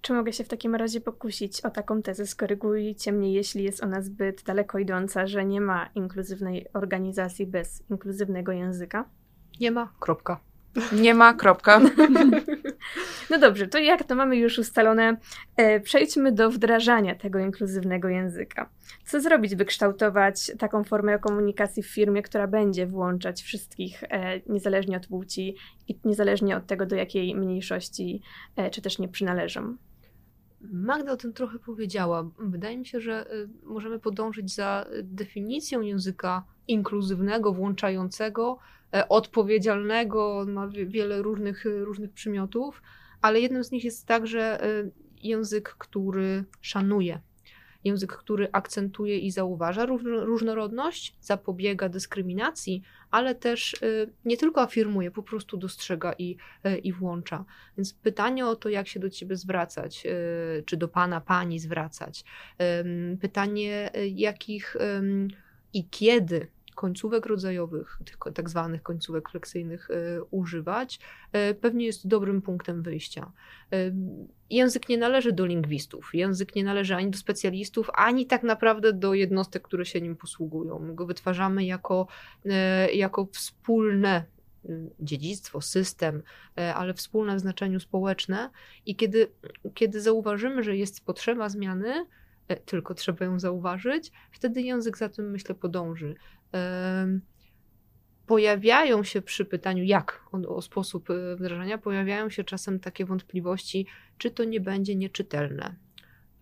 [0.00, 2.26] Czy mogę się w takim razie pokusić o taką tezę?
[2.26, 8.52] Skorygujcie mnie, jeśli jest ona zbyt daleko idąca, że nie ma inkluzywnej organizacji bez inkluzywnego
[8.52, 9.04] języka?
[9.60, 10.40] Nie ma, kropka.
[10.92, 11.80] Nie ma, kropka.
[13.30, 15.16] No dobrze, to jak to mamy już ustalone,
[15.56, 18.70] e, przejdźmy do wdrażania tego inkluzywnego języka.
[19.04, 24.96] Co zrobić, by kształtować taką formę komunikacji w firmie, która będzie włączać wszystkich, e, niezależnie
[24.96, 25.56] od płci
[25.88, 28.22] i niezależnie od tego, do jakiej mniejszości
[28.56, 29.76] e, czy też nie przynależą?
[30.60, 32.30] Magda o tym trochę powiedziała.
[32.38, 33.26] Wydaje mi się, że
[33.62, 38.58] możemy podążyć za definicją języka inkluzywnego, włączającego,
[38.94, 42.82] E, odpowiedzialnego, ma wiele różnych, różnych przymiotów,
[43.22, 44.90] ale jednym z nich jest także e,
[45.22, 47.20] język, który szanuje.
[47.84, 53.76] Język, który akcentuje i zauważa różnorodność, zapobiega dyskryminacji, ale też e,
[54.24, 56.36] nie tylko afirmuje, po prostu dostrzega i,
[56.82, 57.44] i włącza.
[57.76, 60.06] Więc pytanie o to, jak się do ciebie zwracać,
[60.64, 62.24] czy do pana, pani zwracać,
[63.20, 64.76] pytanie, jakich
[65.72, 70.98] i kiedy końcówek rodzajowych, tych tak zwanych końcówek fleksyjnych y, używać,
[71.50, 73.32] y, pewnie jest dobrym punktem wyjścia.
[73.74, 73.94] Y,
[74.50, 79.14] język nie należy do lingwistów, język nie należy ani do specjalistów, ani tak naprawdę do
[79.14, 80.78] jednostek, które się nim posługują.
[80.78, 82.06] My go wytwarzamy jako,
[82.94, 84.24] jako wspólne
[85.00, 86.22] dziedzictwo, system,
[86.74, 88.50] ale wspólne w znaczeniu społeczne.
[88.86, 89.30] I kiedy,
[89.74, 92.06] kiedy zauważymy, że jest potrzeba zmiany,
[92.56, 96.14] tylko trzeba ją zauważyć, wtedy język za tym, myślę, podąży
[98.28, 103.86] pojawiają się przy pytaniu, jak o, o, sposób y, wdrażania, pojawiają się czasem takie wątpliwości,
[104.18, 105.76] czy to nie będzie nieczytelne.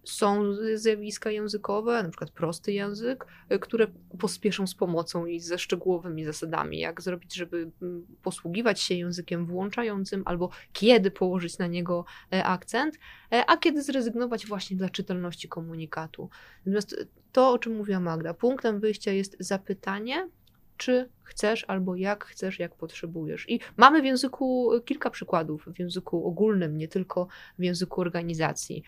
[0.07, 3.87] Są zjawiska językowe, na przykład prosty język, y, które
[4.19, 10.23] pospieszą z pomocą i ze szczegółowymi zasadami, jak zrobić, żeby mm, posługiwać się językiem włączającym,
[10.25, 12.99] albo kiedy położyć na niego e, akcent,
[13.33, 16.31] e, a kiedy zrezygnować właśnie dla czytelności komunikatu.
[16.66, 16.97] Natomiast
[17.33, 20.29] to, o czym mówiła Magda, punktem wyjścia jest zapytanie,
[20.77, 23.51] czy chcesz, albo jak chcesz, jak potrzebujesz.
[23.51, 27.27] I mamy w języku kilka przykładów, w języku ogólnym, nie tylko
[27.59, 28.83] w języku organizacji.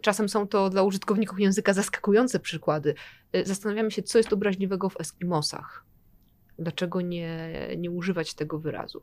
[0.00, 2.94] Czasem są to dla użytkowników języka zaskakujące przykłady.
[3.32, 5.84] E, zastanawiamy się, co jest obraźliwego w Eskimosach.
[6.58, 9.02] Dlaczego nie, nie używać tego wyrazu?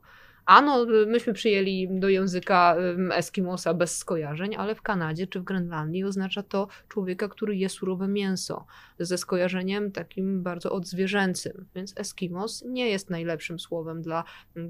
[0.52, 2.76] Ano, myśmy przyjęli do języka
[3.14, 8.08] Eskimosa bez skojarzeń, ale w Kanadzie czy w Grenlandii oznacza to człowieka, który je surowe
[8.08, 8.66] mięso,
[9.00, 11.66] ze skojarzeniem takim bardzo odzwierzęcym.
[11.76, 14.24] Więc Eskimos nie jest najlepszym słowem dla
[14.58, 14.62] y,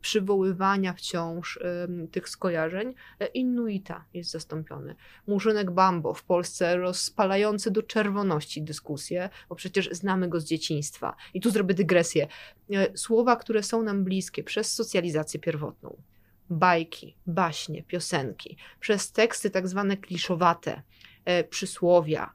[0.00, 1.58] przywoływania wciąż
[2.12, 2.94] tych skojarzeń.
[3.20, 4.94] E, Inuita jest zastąpiony.
[5.26, 11.16] Murzynek Bambo w Polsce rozpalający do czerwoności dyskusję, bo przecież znamy go z dzieciństwa.
[11.34, 12.26] I tu zrobię dygresję.
[12.72, 15.96] E, słowa, które są nam bliskie przez socjalizację pierwotną.
[16.50, 20.82] Bajki, baśnie, piosenki, przez teksty tak zwane kliszowate,
[21.24, 22.32] e, przysłowia,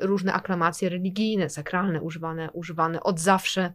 [0.00, 3.72] różne aklamacje religijne, sakralne, używane, używane od zawsze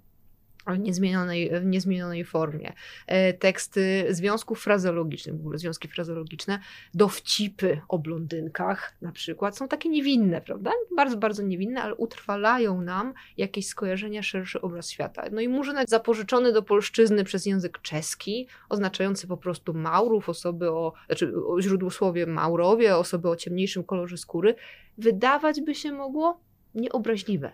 [0.67, 2.73] w niezmienionej, w niezmienionej formie.
[3.07, 6.59] E, teksty związków frazologicznych, w ogóle związki frazologiczne,
[6.93, 10.71] dowcipy o blondynkach na przykład są takie niewinne, prawda?
[10.95, 15.23] Bardzo, bardzo niewinne, ale utrwalają nam jakieś skojarzenia, szerszy obraz świata.
[15.31, 20.93] No i murzynek zapożyczony do polszczyzny przez język czeski, oznaczający po prostu Maurów, osoby o,
[21.07, 24.55] znaczy o źródłosłowie Maurowie, osoby o ciemniejszym kolorze skóry,
[24.97, 26.39] wydawać by się mogło
[26.75, 27.51] nieobraźliwe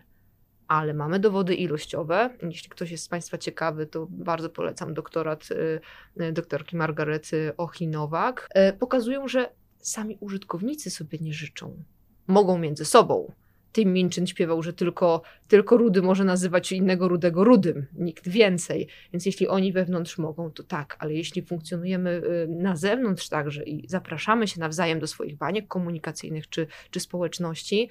[0.67, 2.29] ale mamy dowody ilościowe.
[2.41, 5.79] Jeśli ktoś jest z Państwa ciekawy, to bardzo polecam doktorat y,
[6.21, 8.49] y, doktorki Margarety Ochinowak.
[8.53, 9.49] E, pokazują, że
[9.79, 11.83] sami użytkownicy sobie nie życzą.
[12.27, 13.31] Mogą między sobą.
[13.73, 18.87] Tim Minchin śpiewał, że tylko, tylko rudy może nazywać innego rudego rudym, nikt więcej.
[19.13, 23.89] Więc jeśli oni wewnątrz mogą, to tak, ale jeśli funkcjonujemy y, na zewnątrz także i
[23.89, 27.89] zapraszamy się nawzajem do swoich baniek komunikacyjnych czy, czy społeczności,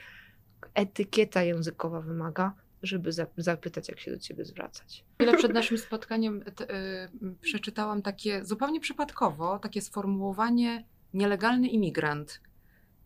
[0.75, 5.05] etykieta językowa wymaga żeby zapytać, jak się do ciebie zwracać.
[5.15, 10.85] Chwilę przed naszym spotkaniem t, y, przeczytałam takie zupełnie przypadkowo, takie sformułowanie
[11.15, 12.41] nielegalny imigrant.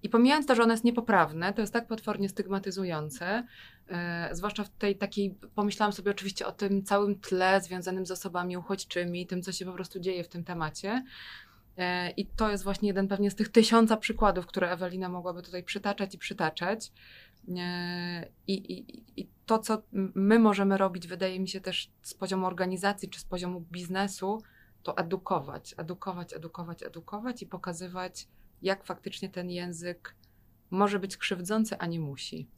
[0.02, 3.46] I pomijając to, że ono jest niepoprawne, to jest tak potwornie stygmatyzujące,
[4.30, 8.56] y, zwłaszcza w tej takiej, pomyślałam sobie oczywiście o tym całym tle związanym z osobami
[8.56, 11.04] uchodźczymi, tym, co się po prostu dzieje w tym temacie.
[12.16, 16.14] I to jest właśnie jeden pewnie z tych tysiąca przykładów, które Ewelina mogłaby tutaj przytaczać
[16.14, 16.92] i przytaczać.
[18.46, 19.82] I, to, co
[20.14, 24.42] my możemy robić, wydaje mi się też z poziomu organizacji czy z poziomu biznesu,
[24.82, 28.28] to edukować, edukować, edukować, edukować i pokazywać,
[28.62, 30.14] jak faktycznie ten język
[30.70, 32.48] może być krzywdzący, a nie musi.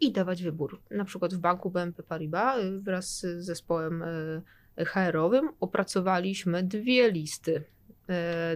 [0.00, 0.82] I dawać wybór.
[0.90, 7.64] Na przykład w banku BNP Paribas y, wraz z zespołem y, HR-owym opracowaliśmy dwie listy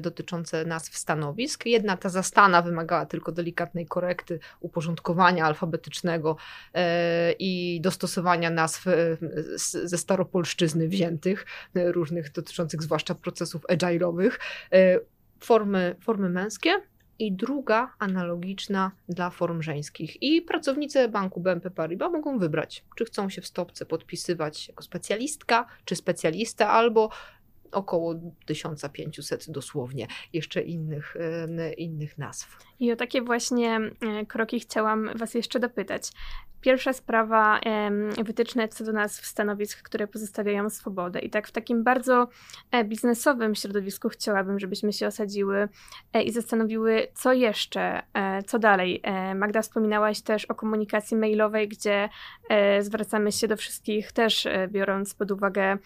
[0.01, 1.67] dotyczące nazw stanowisk.
[1.67, 6.37] Jedna ta zastana wymagała tylko delikatnej korekty, uporządkowania alfabetycznego
[6.75, 9.17] e, i dostosowania nazw e,
[9.85, 14.31] ze staropolszczyzny wziętych, różnych dotyczących zwłaszcza procesów agile'owych.
[15.41, 16.71] Formy, formy męskie,
[17.19, 20.23] i druga analogiczna dla form żeńskich.
[20.23, 25.67] I pracownicy banku BNP Paribas mogą wybrać, czy chcą się w stopce podpisywać jako specjalistka,
[25.85, 27.11] czy specjalista, albo
[27.73, 28.15] około
[28.47, 31.17] 1500 dosłownie jeszcze innych,
[31.77, 32.59] innych nazw.
[32.81, 36.13] I o takie właśnie e, kroki chciałam Was jeszcze dopytać.
[36.61, 37.61] Pierwsza sprawa,
[38.25, 41.19] wytyczne co do nas w stanowisk, które pozostawiają swobodę.
[41.19, 42.29] I tak w takim bardzo
[42.71, 45.69] e, biznesowym środowisku chciałabym, żebyśmy się osadziły
[46.13, 48.03] e, i zastanowiły, co jeszcze,
[48.47, 49.03] co dalej.
[49.35, 52.09] Magda, wspominałaś też o komunikacji mailowej, gdzie
[52.81, 55.79] zwracamy się do wszystkich, też biorąc pod uwagę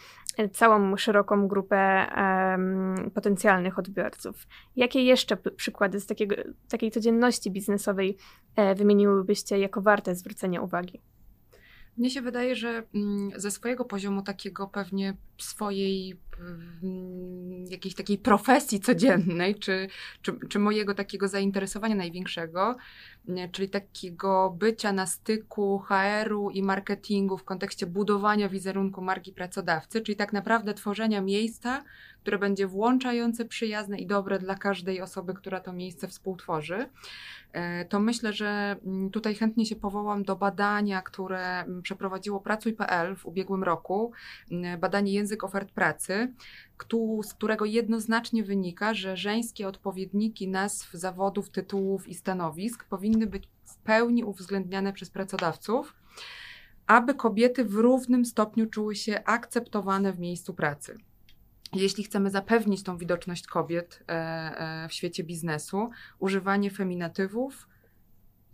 [0.52, 4.46] całą szeroką grupę um, potencjalnych odbiorców.
[4.76, 6.36] Jakie jeszcze przykłady z takiego,
[6.68, 8.16] takiej codzienności biznesowej
[8.56, 11.00] e, wymieniłybyście jako warte zwrócenia uwagi?
[11.96, 16.20] Mnie się wydaje, że mm, ze swojego poziomu takiego pewnie swojej
[17.70, 19.88] jakiejś takiej profesji codziennej, czy,
[20.22, 22.76] czy, czy mojego takiego zainteresowania największego,
[23.52, 30.16] czyli takiego bycia na styku HR-u i marketingu w kontekście budowania wizerunku marki pracodawcy, czyli
[30.16, 31.84] tak naprawdę tworzenia miejsca,
[32.20, 36.86] które będzie włączające, przyjazne i dobre dla każdej osoby, która to miejsce współtworzy.
[37.52, 43.16] E, to myślę, że mm, tutaj chętnie się powołam do badania, które mm, przeprowadziło Pracuj.pl
[43.16, 44.12] w ubiegłym roku,
[44.50, 46.32] mm, badanie język ofert pracy,
[47.22, 53.76] z którego jednoznacznie wynika, że żeńskie odpowiedniki nazw zawodów, tytułów i stanowisk powinny być w
[53.76, 55.94] pełni uwzględniane przez pracodawców,
[56.86, 60.98] aby kobiety w równym stopniu czuły się akceptowane w miejscu pracy.
[61.72, 67.68] Jeśli chcemy zapewnić tą widoczność kobiet e, e, w świecie biznesu, używanie feminatywów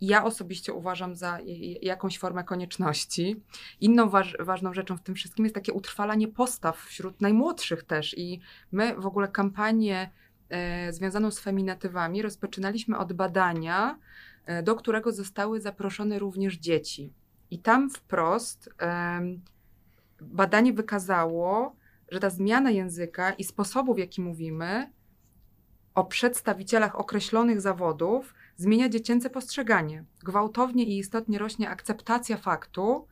[0.01, 1.39] ja osobiście uważam za
[1.81, 3.43] jakąś formę konieczności.
[3.81, 8.17] Inną waż, ważną rzeczą w tym wszystkim jest takie utrwalanie postaw wśród najmłodszych też.
[8.17, 8.39] I
[8.71, 10.09] my w ogóle kampanię
[10.49, 13.99] e, związaną z feminatywami rozpoczynaliśmy od badania,
[14.45, 17.13] e, do którego zostały zaproszone również dzieci.
[17.51, 19.21] I tam wprost e,
[20.21, 21.75] badanie wykazało,
[22.11, 24.91] że ta zmiana języka i sposobu, w jaki mówimy
[25.95, 30.05] o przedstawicielach określonych zawodów, zmienia dziecięce postrzeganie.
[30.23, 33.07] Gwałtownie i istotnie rośnie akceptacja faktu,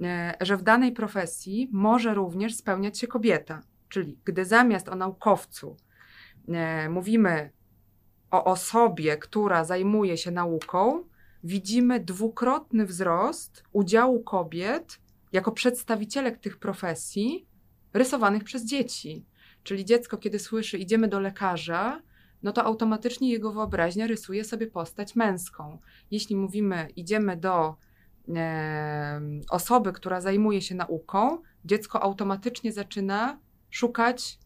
[0.00, 3.62] e, że w danej profesji może również spełniać się kobieta.
[3.88, 5.76] Czyli gdy zamiast o naukowcu
[6.48, 7.50] e, mówimy
[8.30, 11.04] o osobie, która zajmuje się nauką,
[11.44, 15.00] widzimy dwukrotny wzrost udziału kobiet
[15.32, 17.46] jako przedstawicielek tych profesji
[17.92, 19.26] rysowanych przez dzieci.
[19.62, 22.02] Czyli dziecko, kiedy słyszy, idziemy do lekarza,
[22.42, 25.78] no to automatycznie jego wyobraźnia rysuje sobie postać męską.
[26.10, 27.76] Jeśli mówimy, idziemy do
[28.28, 33.38] e, osoby, która zajmuje się nauką, dziecko automatycznie zaczyna
[33.70, 34.38] szukać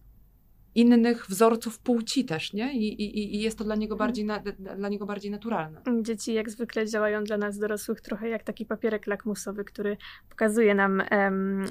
[0.77, 2.75] innych wzorców płci też, nie?
[2.75, 4.43] I, i, i jest to dla niego, bardziej na,
[4.77, 5.83] dla niego bardziej naturalne.
[6.03, 9.97] Dzieci jak zwykle działają dla nas dorosłych trochę jak taki papierek lakmusowy, który
[10.29, 11.65] pokazuje nam um,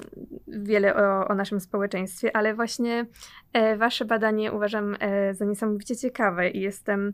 [0.48, 3.06] wiele o, o, naszym społeczeństwie, ale właśnie
[3.52, 7.12] e, wasze badanie uważam e, za niesamowicie ciekawe i jestem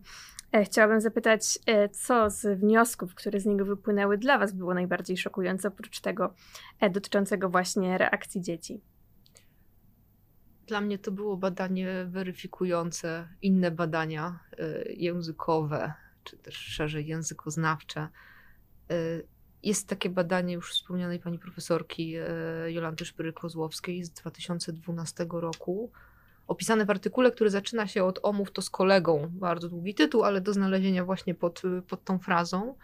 [0.52, 5.16] e, Chciałabym zapytać, e, co z wniosków, które z niego wypłynęły, dla Was było najbardziej
[5.16, 6.34] szokujące, oprócz tego
[6.80, 8.91] e, dotyczącego właśnie reakcji dzieci?
[10.66, 15.92] Dla mnie to było badanie weryfikujące inne badania y, językowe,
[16.24, 18.08] czy też szerzej językoznawcze.
[18.92, 19.26] Y,
[19.62, 25.90] jest takie badanie już wspomnianej pani profesorki y, Jolanty Szpyry-Kozłowskiej z 2012 roku,
[26.46, 29.28] opisane w artykule, który zaczyna się od omów to z kolegą.
[29.30, 32.74] Bardzo długi tytuł, ale do znalezienia właśnie pod, pod tą frazą.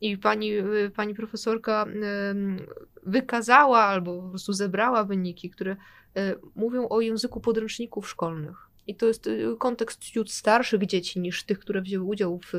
[0.00, 0.52] I pani,
[0.96, 1.86] pani profesorka
[3.02, 5.76] wykazała albo po prostu zebrała wyniki, które
[6.16, 8.56] E, mówią o języku podręczników szkolnych.
[8.86, 9.28] I to jest
[9.58, 12.52] kontekst ciut starszych dzieci niż tych, które wzięły udział w,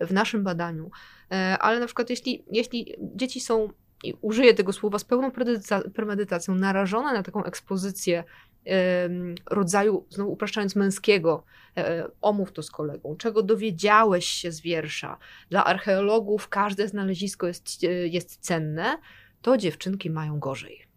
[0.00, 0.90] w naszym badaniu.
[1.30, 3.68] E, ale na przykład, jeśli, jeśli dzieci są,
[4.04, 5.30] i użyję tego słowa z pełną
[5.94, 8.24] premedytacją, narażone na taką ekspozycję
[9.50, 11.44] rodzaju, znowu upraszczając męskiego,
[12.20, 15.18] omów to z kolegą, czego dowiedziałeś się z wiersza.
[15.50, 18.98] Dla archeologów każde znalezisko jest, jest cenne,
[19.42, 20.90] to dziewczynki mają gorzej.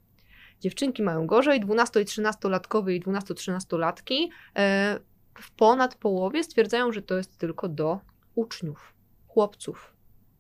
[0.60, 4.99] Dziewczynki mają gorzej, 12 i 13-latkowie i 12-13-latki e,
[5.39, 7.99] w ponad połowie stwierdzają, że to jest tylko do
[8.36, 8.93] uczniów,
[9.28, 9.93] chłopców,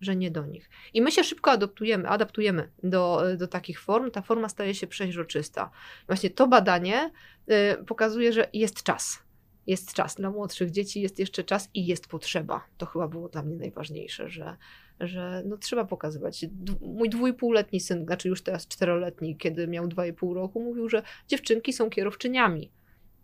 [0.03, 0.69] że nie do nich.
[0.93, 4.11] I my się szybko adaptujemy, adaptujemy do, do takich form.
[4.11, 5.69] Ta forma staje się przeźroczysta.
[6.07, 7.11] Właśnie to badanie
[7.47, 9.23] e, pokazuje, że jest czas.
[9.67, 10.15] Jest czas.
[10.15, 12.65] Dla młodszych dzieci jest jeszcze czas i jest potrzeba.
[12.77, 14.57] To chyba było dla mnie najważniejsze, że,
[14.99, 16.45] że no, trzeba pokazywać.
[16.81, 21.03] Mój dwójpółletni syn, znaczy już teraz czteroletni, kiedy miał dwa i pół roku, mówił, że
[21.27, 22.71] dziewczynki są kierowczyniami.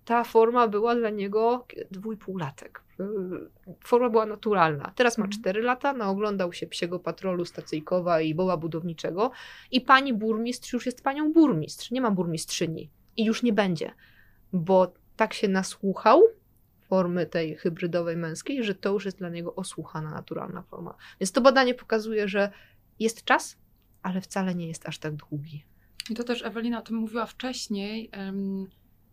[0.06, 2.89] Ta forma była dla niego dwójpółlatek.
[3.84, 4.92] Forma była naturalna.
[4.96, 5.42] Teraz ma mhm.
[5.42, 9.32] cztery lata, naoglądał się psiego patrolu stacyjkowa i boła budowniczego
[9.72, 13.92] i pani burmistrz już jest panią burmistrz, nie ma burmistrzyni i już nie będzie,
[14.54, 16.24] bo tak się nasłuchał
[16.82, 20.96] formy tej hybrydowej męskiej, że to już jest dla niego osłuchana, naturalna forma.
[21.20, 22.52] Więc to badanie pokazuje, że
[23.00, 23.58] jest czas,
[24.04, 25.64] ale wcale nie jest aż tak długi.
[26.10, 28.10] I to też Ewelina o tym mówiła wcześniej.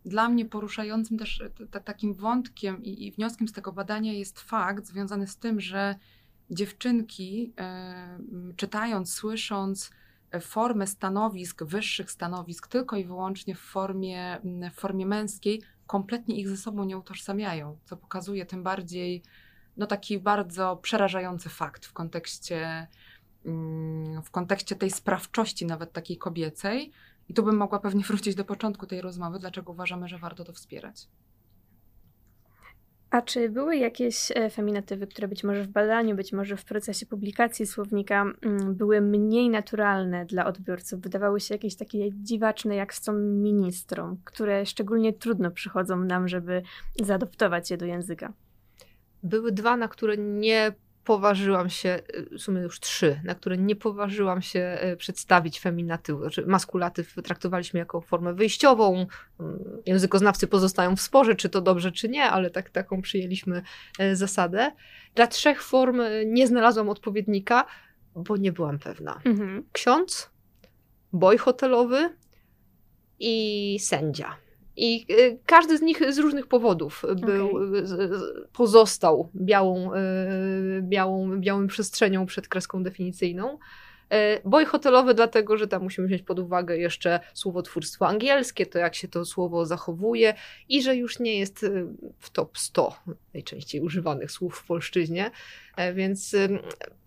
[0.06, 1.40] Dla mnie poruszającym też
[1.72, 5.94] e, takim wątkiem i, wnioskiem z tego badania jest fakt związany z tym, że
[6.50, 7.52] dziewczynki,
[8.56, 9.90] czytając, słysząc
[10.30, 14.40] e, formę stanowisk, wyższych stanowisk, tylko i wyłącznie w formie,
[14.72, 19.22] w formie męskiej, kompletnie ich ze sobą nie utożsamiają, co pokazuje tym bardziej
[19.76, 22.86] no taki bardzo przerażający fakt w kontekście,
[23.44, 26.92] mm, w kontekście tej sprawczości nawet takiej kobiecej.
[27.28, 30.52] I tu bym mogła pewnie wrócić do początku tej rozmowy, dlaczego uważamy, że warto to
[30.52, 31.08] wspierać.
[33.10, 37.06] A czy były jakieś e, feminatywy, które być może w badaniu, być może w procesie
[37.06, 41.00] publikacji słownika mm, były mniej naturalne dla odbiorców?
[41.00, 46.62] Wydawały się jakieś takie dziwaczne, jak z tą ministrą, które szczególnie trudno przychodzą nam, żeby
[47.02, 48.32] zaadoptować je do języka?
[49.22, 50.72] Były dwa, na które nie
[51.06, 52.00] poważyłam się,
[52.38, 56.20] w sumie już trzy, na które nie poważyłam się e, przedstawić feminatywu.
[56.20, 59.06] Znaczy maskulatyw traktowaliśmy jako formę wyjściową.
[59.40, 63.62] Mm, językoznawcy pozostają w sporze, czy to dobrze, czy nie, ale tak, taką przyjęliśmy
[63.98, 64.72] e, zasadę.
[65.14, 67.66] Dla trzech form nie znalazłam odpowiednika,
[68.14, 69.20] bo nie byłam pewna.
[69.24, 69.64] Mhm.
[69.72, 70.30] Ksiądz,
[71.12, 72.10] boj hotelowy
[73.18, 74.36] i sędzia.
[74.76, 77.84] I y, każdy z nich z różnych powodów był, okay.
[78.52, 83.58] pozostał białą, y, białą, białą przestrzenią przed kreską definicyjną.
[84.12, 88.94] Y, boj hotelowy, dlatego że tam musimy wziąć pod uwagę jeszcze słowotwórstwo angielskie, to jak
[88.94, 90.34] się to słowo zachowuje
[90.68, 91.66] i że już nie jest
[92.18, 92.96] w top 100
[93.34, 95.30] najczęściej używanych słów w polszczyźnie.
[95.76, 96.36] E, więc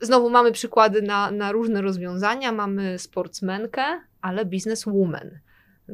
[0.01, 2.51] znowu mamy przykłady na, na różne rozwiązania.
[2.51, 3.83] Mamy sportsmenkę,
[4.21, 5.39] ale bizneswoman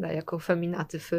[0.02, 1.12] jako feminatyw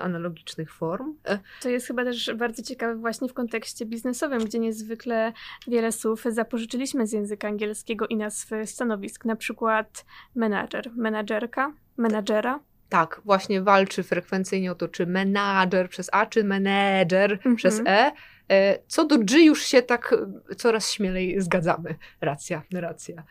[0.00, 1.14] analogicznych form.
[1.24, 5.32] E, to jest chyba też bardzo ciekawe właśnie w kontekście biznesowym, gdzie niezwykle
[5.68, 10.04] wiele słów zapożyczyliśmy z języka angielskiego i nazw stanowisk, na przykład
[10.34, 12.60] menadżer, menadżerka, menadżera.
[12.92, 17.56] Tak, właśnie walczy frekwencyjnie o to, czy menadżer przez A, czy menedżer mhm.
[17.56, 18.12] przez E.
[18.50, 18.78] e.
[18.86, 20.14] Co do G już się tak
[20.56, 21.94] coraz śmielej zgadzamy.
[22.20, 23.22] Racja, racja.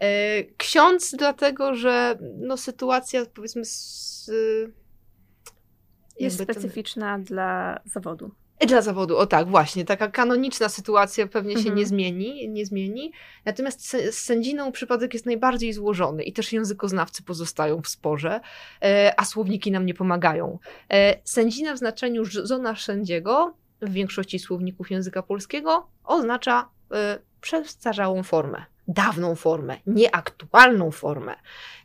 [0.00, 4.30] E, ksiądz, dlatego że no, sytuacja, powiedzmy, z,
[6.20, 7.24] jest specyficzna ten...
[7.24, 8.30] dla zawodu.
[8.66, 9.84] Dla zawodu, o tak, właśnie.
[9.84, 11.76] Taka kanoniczna sytuacja pewnie się Mhm.
[11.76, 13.12] nie zmieni, nie zmieni.
[13.44, 18.40] Natomiast z, sędziną przypadek jest najbardziej złożony i też językoznawcy pozostają w sporze,
[18.82, 20.58] e, a słowniki nam nie pomagają.
[20.92, 28.64] E, sędzina w znaczeniu żona sędziego w większości słowników języka polskiego oznacza e, przestarzałą formę.
[28.88, 31.34] Dawną formę, nieaktualną formę.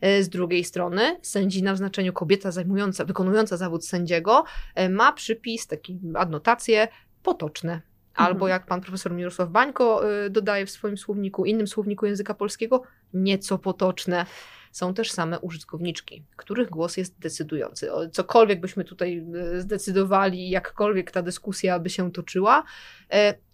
[0.02, 4.44] E, Z drugiej strony, sędzina w znaczeniu kobieta zajmująca, wykonująca zawód sędziego
[4.76, 6.88] e, ma przypis, taki adnotacje
[7.24, 7.82] potoczne.
[8.16, 8.50] Albo Mhm.
[8.50, 12.82] jak pan profesor Mirosław Bańko e, dodaje w swoim słowniku, innym słowniku języka polskiego,
[13.14, 14.26] nieco potoczne.
[14.72, 17.90] Są też same użytkowniczki, których głos jest decydujący.
[18.12, 19.26] Cokolwiek byśmy tutaj
[19.58, 22.64] zdecydowali, jakkolwiek ta dyskusja by się toczyła,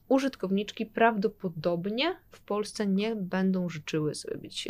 [0.07, 4.67] użytkowniczki prawdopodobnie w Polsce nie będą życzyły sobie być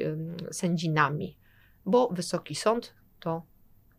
[0.51, 1.37] sędzinami,
[1.85, 3.45] bo Wysoki Sąd to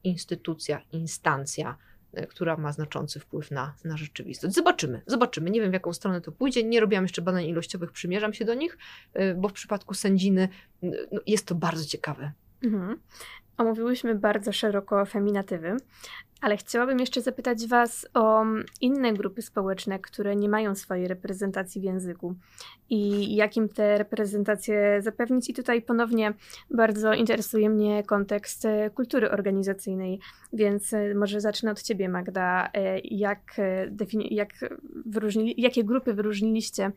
[0.04, 1.76] instytucja, instancja,
[2.12, 4.54] e, która ma znaczący wpływ na, na rzeczywistość.
[4.54, 5.50] Zobaczymy, zobaczymy.
[5.50, 6.64] Nie wiem, w jaką stronę to pójdzie.
[6.64, 8.78] Nie robiłam jeszcze badań ilościowych, przymierzam się do nich,
[9.12, 10.48] e, bo w przypadku sędziny
[10.82, 12.32] no, jest to bardzo ciekawe.
[12.62, 13.00] Mhm.
[13.58, 15.76] Omówiłyśmy bardzo szeroko feminatywy,
[16.40, 18.44] ale chciałabym jeszcze zapytać Was o
[18.80, 22.34] inne grupy społeczne, które nie mają swojej reprezentacji w języku
[22.90, 25.50] i jak im te reprezentacje zapewnić.
[25.50, 26.32] I tutaj ponownie
[26.70, 30.20] bardzo interesuje mnie kontekst e, kultury organizacyjnej,
[30.52, 32.70] więc e, może zacznę od Ciebie, Magda.
[32.74, 33.56] E, Jak,
[34.30, 34.48] jak
[35.56, 36.92] jakie grupy wyróżniliście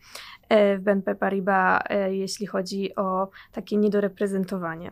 [0.49, 4.91] w BNP Paribas, jeśli chodzi o takie niedoreprezentowanie?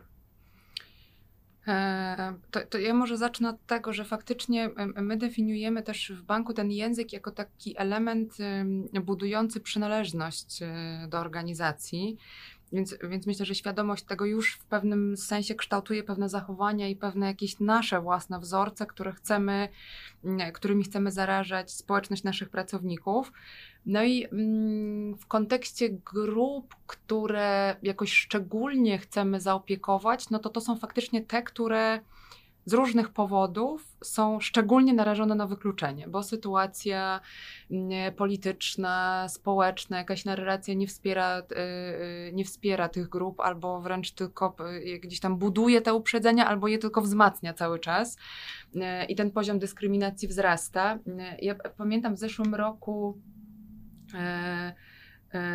[1.68, 6.54] E, To, to ja może zacznę od tego, że faktycznie my definiujemy też w banku
[6.54, 12.16] ten język jako taki element em, budujący przynależność e, do organizacji.
[12.72, 17.26] Więc, więc myślę, że świadomość tego już w pewnym sensie kształtuje pewne zachowania i pewne
[17.26, 19.68] jakieś nasze własne wzorce, które chcemy,
[20.24, 23.32] m, którymi chcemy zarażać społeczność naszych pracowników.
[23.86, 30.76] No i mm, w kontekście grup, które jakoś szczególnie chcemy zaopiekować, no to to są
[30.76, 32.00] faktycznie te, które
[32.68, 37.20] z różnych powodów są szczególnie narażone na wykluczenie, bo sytuacja
[37.70, 41.54] mm, polityczna, społeczna, jakaś narracja nie wspiera, y,
[42.28, 46.68] y, nie wspiera tych grup, albo wręcz tylko y, gdzieś tam buduje te uprzedzenia, albo
[46.68, 48.16] je tylko wzmacnia cały czas.
[49.08, 50.98] I ten poziom dyskryminacji wzrasta.
[51.42, 53.18] Ja pamiętam w zeszłym roku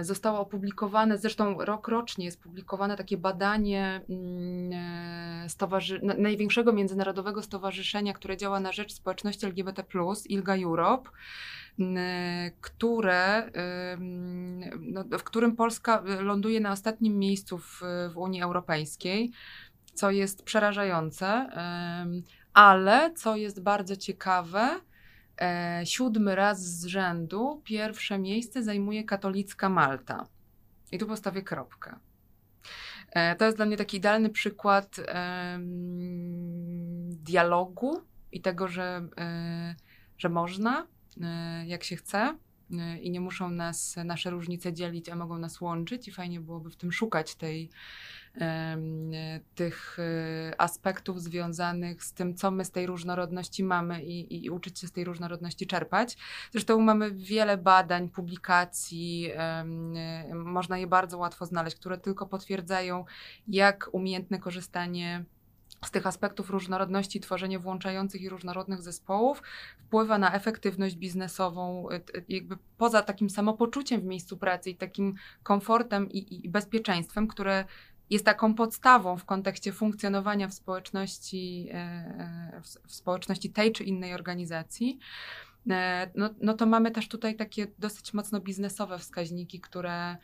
[0.01, 7.41] zostało opublikowane, zresztą rok rocznie jest publikowane takie badanie mm, e, stowarzy- na- największego międzynarodowego
[7.41, 9.83] stowarzyszenia, które działa na rzecz społeczności LGBT+,
[10.29, 11.09] ILGA Europe,
[11.79, 13.49] e, które,
[14.79, 17.81] no, w którym Polska y, ląduje na ostatnim miejscu w,
[18.13, 19.31] w Unii Europejskiej,
[19.93, 21.49] co jest przerażające,
[22.53, 24.79] ale co jest bardzo ciekawe,
[25.43, 30.27] E, siódmy raz z rzędu pierwsze miejsce zajmuje katolicka Malta.
[30.91, 31.95] I tu postawię kropkę.
[33.11, 35.63] E, to jest dla mnie taki idealny przykład em,
[37.23, 39.75] dialogu i tego, że, e,
[40.17, 40.87] że można,
[41.21, 42.37] e, jak się chce.
[42.79, 46.69] e, I nie muszą nas nasze różnice dzielić, a mogą nas łączyć, i fajnie byłoby
[46.69, 47.69] w tym szukać tej,
[49.55, 54.79] tych e, aspektów związanych z tym, co my z tej różnorodności mamy i, i uczyć
[54.79, 56.17] się z tej różnorodności czerpać.
[56.51, 59.65] Zresztą mamy wiele badań, publikacji, e,
[60.33, 63.05] można je bardzo łatwo znaleźć, które tylko potwierdzają,
[63.47, 65.25] jak umiejętne korzystanie
[65.85, 69.41] z tych aspektów różnorodności, tworzenie włączających i różnorodnych zespołów
[69.77, 75.13] wpływa na efektywność biznesową, y, jakby poza takim samopoczuciem w miejscu pracy i takim
[75.43, 77.65] komfortem i, i bezpieczeństwem, które
[78.13, 84.13] jest taką podstawą w kontekście funkcjonowania w społeczności, e, e, w, społeczności tej czy innej
[84.13, 84.99] organizacji.
[85.69, 90.17] E, No, no to mamy też tutaj takie dosyć mocno biznesowe wskaźniki, które,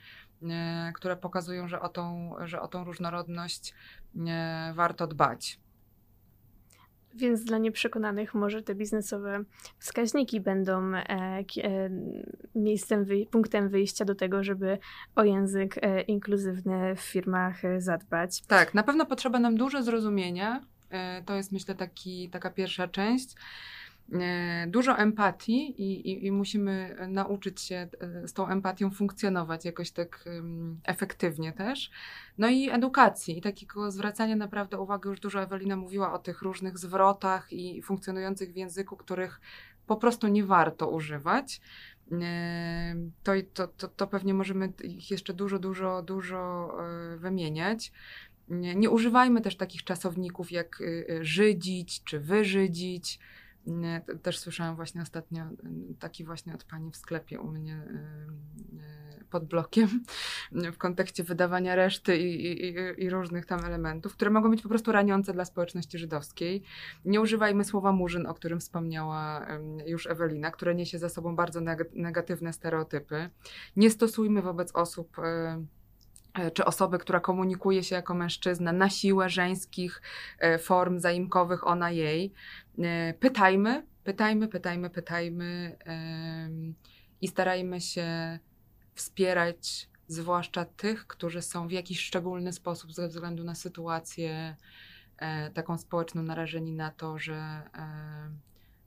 [0.95, 3.73] które pokazują, że o tą, że o tą różnorodność
[4.73, 5.59] warto dbać.
[7.19, 9.43] Więc dla nieprzekonanych może te biznesowe
[9.79, 11.03] wskaźniki będą e,
[11.63, 11.89] e,
[12.55, 14.77] miejscem, wyj- punktem wyjścia do tego, żeby
[15.15, 18.41] o język e, inkluzywny w firmach e, zadbać.
[18.41, 20.61] Tak, na pewno potrzeba nam dużo zrozumienia.
[20.89, 23.35] E, To jest myślę taki, taka pierwsza część.
[24.13, 29.91] E, Dużo empatii i, i, i musimy nauczyć się e, z tą empatią funkcjonować jakoś
[29.91, 31.91] tak em, efektywnie też.
[32.37, 35.09] No i edukacji i takiego zwracania naprawdę uwagi.
[35.09, 39.41] Już dużo Ewelina mówiła o tych różnych zwrotach i funkcjonujących w języku, których
[39.87, 41.61] po prostu nie warto używać.
[42.11, 46.73] E, To, to, to, to pewnie możemy ich jeszcze dużo, dużo, dużo
[47.17, 47.91] wymieniać.
[48.47, 50.83] Nie, nie używajmy też takich czasowników jak
[51.21, 53.19] żydzić czy wyżydzić,
[54.21, 55.43] Też słyszałam właśnie ostatnio
[55.99, 57.83] taki właśnie od pani w sklepie u mnie
[59.29, 59.87] pod blokiem
[60.73, 64.91] w kontekście wydawania reszty i, i, i, różnych tam elementów, które mogą być po prostu
[64.91, 66.63] raniące dla społeczności żydowskiej.
[67.05, 69.47] Nie używajmy słowa murzyn, o którym wspomniała
[69.85, 71.61] już Ewelina, które niesie za sobą bardzo
[71.93, 73.29] negatywne stereotypy.
[73.75, 75.17] Nie stosujmy wobec osób
[76.53, 80.01] czy osoby, która komunikuje się jako mężczyzna na siłę żeńskich
[80.39, 82.33] e, form zaimkowych ona jej.
[82.79, 85.77] E, pytajmy, pytajmy, pytajmy, pytajmy
[87.21, 88.39] i starajmy się
[88.95, 94.55] wspierać zwłaszcza tych, którzy są w jakiś szczególny sposób ze względu na sytuację
[95.17, 98.31] e, taką społeczną narażeni na to, że, e,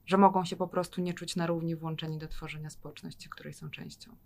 [0.06, 3.70] że mogą się po prostu nie czuć na równi włączeni do tworzenia społeczności, której są
[3.70, 4.16] częścią.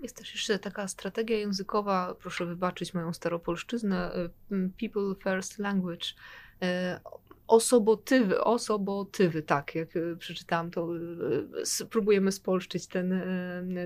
[0.00, 4.28] Jest też jeszcze taka strategia językowa, proszę wybaczyć moją staropolszczyznę, e,
[4.80, 6.06] people first language.
[6.62, 7.00] E,
[7.46, 10.88] osobotywy, osobotywy, tak, jak e, przeczytałam, to
[11.64, 13.22] spróbujemy spolszczyć ten,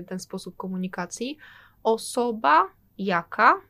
[0.07, 1.37] ten sposób komunikacji.
[1.83, 3.61] Osoba jaka,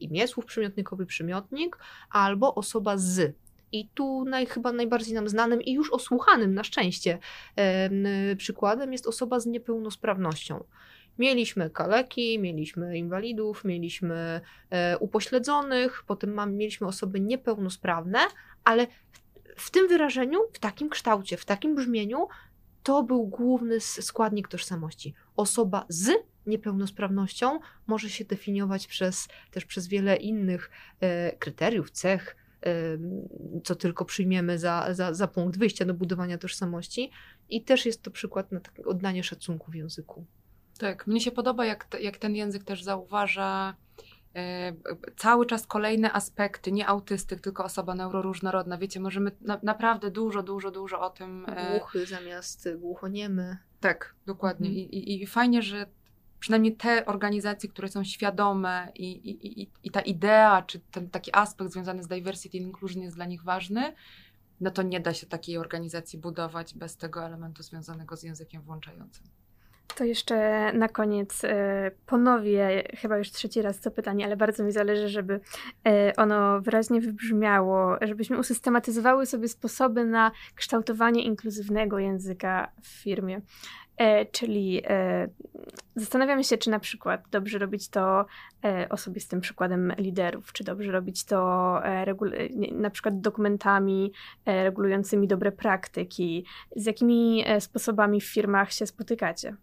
[0.00, 1.76] imię, słów przymiotnikowy, przymiotnik,
[2.10, 3.36] albo osoba z.
[3.72, 7.18] I tu naj, chyba najbardziej nam znanym i już osłuchanym na szczęście
[8.36, 10.64] przykładem jest osoba z niepełnosprawnością.
[11.20, 14.40] Mieliśmy kaleki, mieliśmy inwalidów, mieliśmy
[14.70, 18.18] e, upośledzonych, potem mieliśmy osoby niepełnosprawne,
[18.64, 18.86] ale
[19.56, 22.28] w, tym wyrażeniu, w takim kształcie, w takim brzmieniu,
[22.82, 25.14] to był główny składnik tożsamości.
[25.36, 26.10] Osoba z
[26.46, 32.72] niepełnosprawnością może się definiować przez, też przez wiele innych e, kryteriów, cech, e,
[33.64, 37.10] co tylko przyjmiemy za, za, za punkt wyjścia do budowania tożsamości.
[37.48, 40.26] I też jest to przykład na oddanie szacunku w języku.
[40.80, 43.74] Tak, mnie się podoba, jak, jak ten język też zauważa
[44.34, 44.72] e,
[45.16, 48.78] cały czas kolejne aspekty, nie autystyk, tylko osoba neuroróżnorodna.
[48.78, 51.46] Wiecie, możemy na, naprawdę dużo, dużo, dużo o tym.
[51.48, 51.78] E...
[51.78, 53.58] Głuchy zamiast głuchoniemy.
[53.80, 54.68] Tak, dokładnie.
[54.68, 54.86] Mhm.
[54.86, 55.86] I, i, I fajnie, że
[56.38, 61.30] przynajmniej te organizacje, które są świadome i, i, i, i ta idea, czy ten taki
[61.34, 63.94] aspekt związany z diversity and inclusion jest dla nich ważny,
[64.60, 69.39] no to nie da się takiej organizacji budować bez tego elementu związanego z językiem włączającym.
[69.96, 74.72] To jeszcze na koniec e, ponowię, chyba już trzeci raz to pytanie, ale bardzo mi
[74.72, 75.40] zależy, żeby
[75.86, 83.40] e, ono wyraźnie wybrzmiało, żebyśmy usystematyzowały sobie sposoby na kształtowanie inkluzywnego języka w firmie.
[83.96, 84.82] E, czyli
[85.96, 88.26] zastanawiamy się, czy na przykład dobrze robić to
[88.90, 91.80] osobistym przykładem liderów, czy dobrze robić to
[92.72, 94.12] na przykład dokumentami
[94.46, 99.56] regulującymi dobre praktyki, z jakimi sposobami w firmach się spotykacie.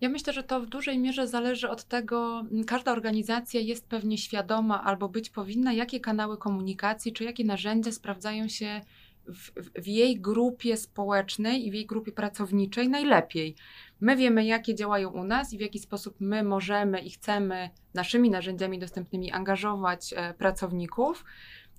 [0.00, 4.82] Ja myślę, że to w dużej mierze zależy od tego, każda organizacja jest pewnie świadoma
[4.84, 8.80] albo być powinna, jakie kanały komunikacji czy jakie narzędzia sprawdzają się
[9.26, 9.50] w,
[9.82, 13.54] w, jej grupie społecznej i w jej grupie pracowniczej najlepiej.
[14.00, 18.30] My wiemy, jakie działają u nas i w jaki sposób my możemy i chcemy naszymi
[18.30, 21.24] narzędziami dostępnymi angażować e, pracowników.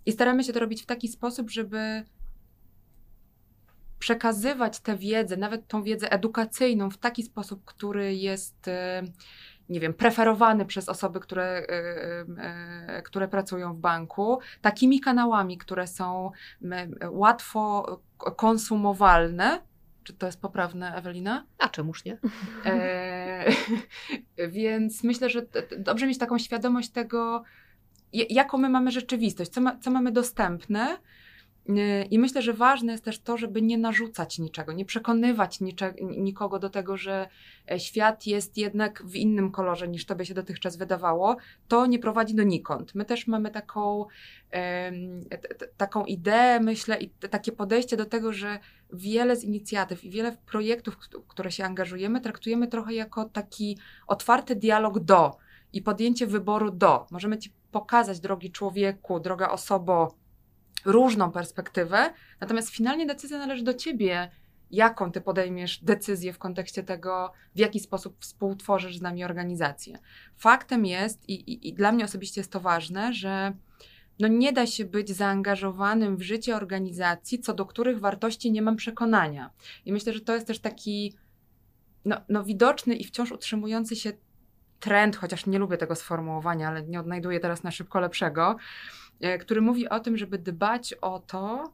[0.06, 2.04] I staramy się to robić w taki sposób, żeby
[4.12, 9.04] przekazywać tę wiedzę, nawet tą wiedzę edukacyjną w taki sposób, który jest e,
[9.70, 15.88] nie wiem, preferowany przez osoby, które, e, e, które pracują w banku, takimi kanałami, które
[15.88, 16.32] są
[17.10, 17.86] łatwo
[18.18, 19.62] konsumowalne.
[20.04, 21.46] Czy to jest poprawne, Ewelina?
[21.58, 22.18] A czemuż nie?
[22.66, 23.46] E,
[24.58, 25.46] więc myślę, że
[25.78, 27.44] dobrze mieć taką świadomość tego,
[28.14, 30.98] jaką my mamy rzeczywistość, co, ma, co mamy dostępne
[32.10, 35.60] i myślę, że ważne jest też to, żeby nie narzucać niczego, nie przekonywać
[36.02, 37.28] nikogo do tego, że
[37.72, 41.38] e, świat jest jednak w innym kolorze niż tobie się dotychczas wydawało.
[41.68, 42.96] To nie prowadzi donikąd.
[42.96, 44.06] My też mamy taką,
[45.78, 48.60] taką ideę, myślę, i takie podejście do tego, że
[48.94, 54.56] wiele z inicjatyw i wiele projektów, w które się angażujemy, traktujemy trochę jako taki otwarty
[54.56, 55.38] dialog do
[55.74, 57.06] i podjęcie wyboru do.
[57.12, 60.21] Możemy ci pokazać, drogi człowieku, droga osobo,
[60.86, 64.32] różną perspektywę, natomiast finalnie decyzja należy do ciebie,
[64.72, 70.00] jaką ty podejmiesz decyzję w kontekście tego, w jaki sposób współtworzysz z nami organizację.
[70.38, 73.54] Faktem jest, i, i, i dla mnie osobiście jest to ważne, że
[74.20, 78.76] no nie da się być zaangażowanym w życie organizacji, co do których wartości nie mam
[78.76, 79.50] przekonania.
[79.86, 81.16] I myślę, że to jest też taki
[82.06, 84.12] no, no widoczny i wciąż utrzymujący się
[84.80, 88.56] trend, chociaż nie lubię tego sformułowania, ale nie odnajduję teraz na szybko lepszego,
[89.40, 91.74] który mówi o tym, żeby dbać o to,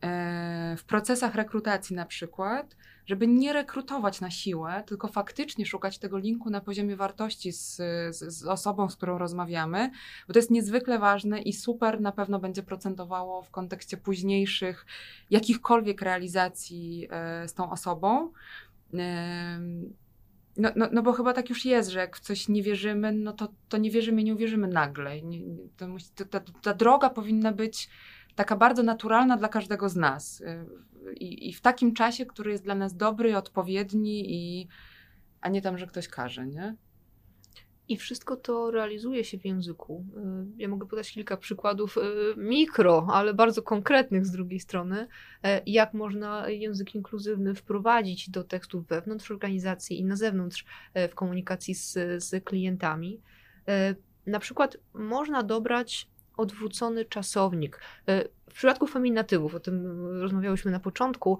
[0.00, 2.76] e, w procesach rekrutacji na przykład,
[3.06, 7.76] żeby nie rekrutować na siłę, tylko faktycznie szukać tego linku na poziomie wartości z,
[8.10, 9.90] z, z, osobą, z którą rozmawiamy,
[10.28, 14.86] bo to jest niezwykle ważne i super na pewno będzie procentowało w kontekście późniejszych
[15.30, 18.32] jakichkolwiek realizacji e, z tą osobą.
[20.60, 23.32] No, no, no bo chyba tak już jest, że jak w coś nie wierzymy, no
[23.32, 25.22] to, to nie wierzymy, nie uwierzymy nagle.
[25.22, 25.40] Nie,
[25.76, 27.88] to to, ta, ta droga powinna być
[28.34, 30.40] taka bardzo naturalna dla każdego z nas.
[30.40, 30.66] Y,
[31.14, 34.68] I, I, w takim czasie, który jest dla nas dobry, odpowiedni, i,
[35.40, 36.76] a nie tam, że ktoś każe, nie?
[37.90, 40.04] I wszystko to realizuje się w języku.
[40.56, 42.00] Y, ja mogę podać kilka przykładów y,
[42.36, 45.06] mikro, ale bardzo konkretnych z drugiej strony,
[45.66, 50.64] jak można język inkluzywny wprowadzić do tekstów wewnątrz organizacji i na zewnątrz
[51.10, 51.92] w komunikacji z,
[52.24, 53.20] z klientami.
[54.26, 57.80] Na przykład można dobrać odwrócony czasownik.
[58.50, 61.38] W przypadku feminatywów, o tym rozmawiałyśmy na początku,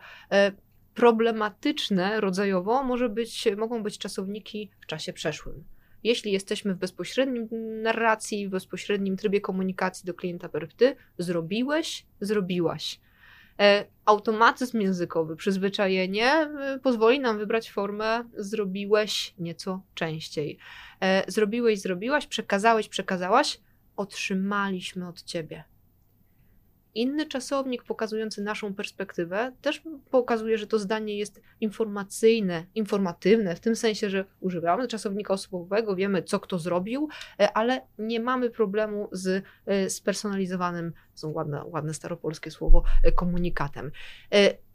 [0.95, 5.65] problematyczne rodzajowo może być, mogą być czasowniki w czasie przeszłym.
[6.05, 7.49] Jeśli jesteśmy w bezpośrednim
[7.83, 13.01] narracji, w bezpośrednim trybie komunikacji do klienta per ty, zrobiłeś, zrobiłaś.
[13.61, 16.51] E, automatyzm językowy, przyzwyczajenie
[16.83, 20.59] pozwoli nam wybrać formę zrobiłeś nieco częściej.
[21.29, 23.61] Zrobiłeś, zrobiłaś, przekazałeś, przekazałaś,
[23.97, 25.65] otrzymaliśmy od Ciebie.
[26.95, 33.77] Inny czasownik pokazujący naszą perspektywę też pokazuje, że to zdanie jest informacyjne, informatywne, w tym
[33.77, 37.09] sensie, że używamy czasownika osobowego, wiemy, co kto zrobił,
[37.41, 39.45] e, ale nie mamy problemu z
[39.89, 43.91] spersonalizowanym, są ładne, ładne staropolskie słowo, e, komunikatem.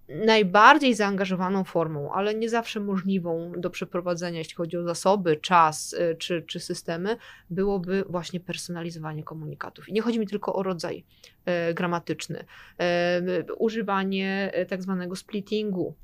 [0.09, 6.15] Najbardziej zaangażowaną formą, ale nie zawsze możliwą do przeprowadzenia, jeśli chodzi o zasoby, czas y,
[6.19, 7.17] czy, czy systemy,
[7.49, 9.89] byłoby właśnie personalizowanie komunikatów.
[9.89, 11.03] I nie chodzi mi tylko o rodzaj
[11.45, 12.45] e, gramatyczny.
[12.79, 15.95] E, używanie tak zwanego splittingu,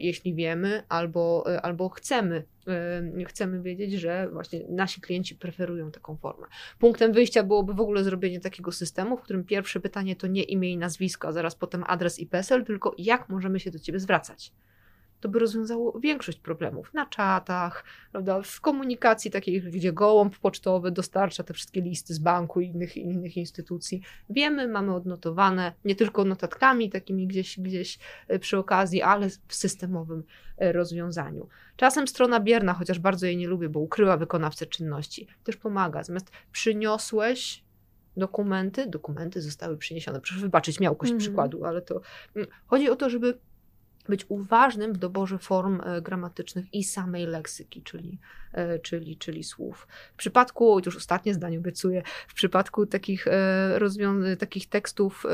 [0.00, 2.44] jeśli wiemy albo, e, albo chcemy,
[3.18, 6.46] e, chcemy wiedzieć, że właśnie nasi klienci preferują taką formę.
[6.78, 10.70] Punktem wyjścia byłoby w ogóle zrobienie takiego systemu, w którym pierwsze pytanie to nie imię
[10.70, 14.52] i nazwisko, a zaraz potem adres i PESEL, tylko jak możemy się do Ciebie zwracać
[15.20, 21.42] to by rozwiązało większość problemów na czatach, prawda, w komunikacji takiej, gdzie gołąb pocztowy dostarcza
[21.42, 24.02] te wszystkie listy z banku i innych, innych instytucji.
[24.30, 27.98] Wiemy, mamy odnotowane nie tylko notatkami takimi gdzieś, gdzieś
[28.28, 30.24] e, przy okazji, ale w systemowym
[30.58, 31.48] e, rozwiązaniu.
[31.76, 36.02] Czasem strona bierna, chociaż bardzo jej nie lubię, bo ukryła wykonawcę czynności, też pomaga.
[36.02, 37.66] Zamiast przyniosłeś
[38.16, 40.20] dokumenty, dokumenty zostały przyniesione.
[40.20, 42.00] Proszę wybaczyć miałkość mm przykładu, ale to
[42.36, 43.38] mm, chodzi o to, żeby
[44.08, 48.18] być uważnym w doborze form e, gramatycznych i samej leksyki, czyli,
[48.52, 49.88] e, czyli, czyli słów.
[50.14, 55.26] W przypadku, już ostatnie zdanie obiecuję, w przypadku takich, e, rozwiązań, takich tekstów,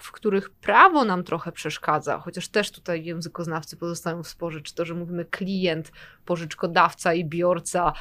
[0.00, 4.84] w których prawo nam trochę przeszkadza, chociaż też tutaj językoznawcy pozostają w sporze, czy to,
[4.84, 5.92] że mówimy klient,
[6.24, 7.92] pożyczkodawca i biorca,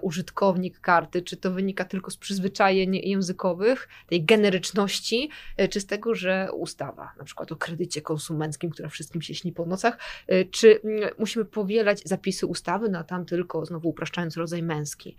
[0.00, 5.30] użytkownik karty, czy to wynika tylko z przyzwyczajeń językowych, tej generyczności,
[5.70, 9.66] czy z tego, że ustawa, na przykład o kredycie konsumenckim, która wszystkim się śni po
[9.66, 9.98] nocach,
[10.32, 15.16] y, czy mm, musimy powielać zapisy ustawy, na tam tylko, znowu upraszczając, rodzaj męski.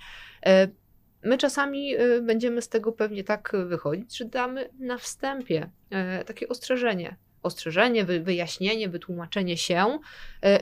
[0.47, 0.49] Y,
[1.24, 5.70] my czasami y, będziemy z tego pewnie tak wychodzić, że damy na wstępie
[6.26, 7.16] takie ostrzeżenie.
[7.43, 9.99] Ostrzeżenie, wyjaśnienie, wytłumaczenie się.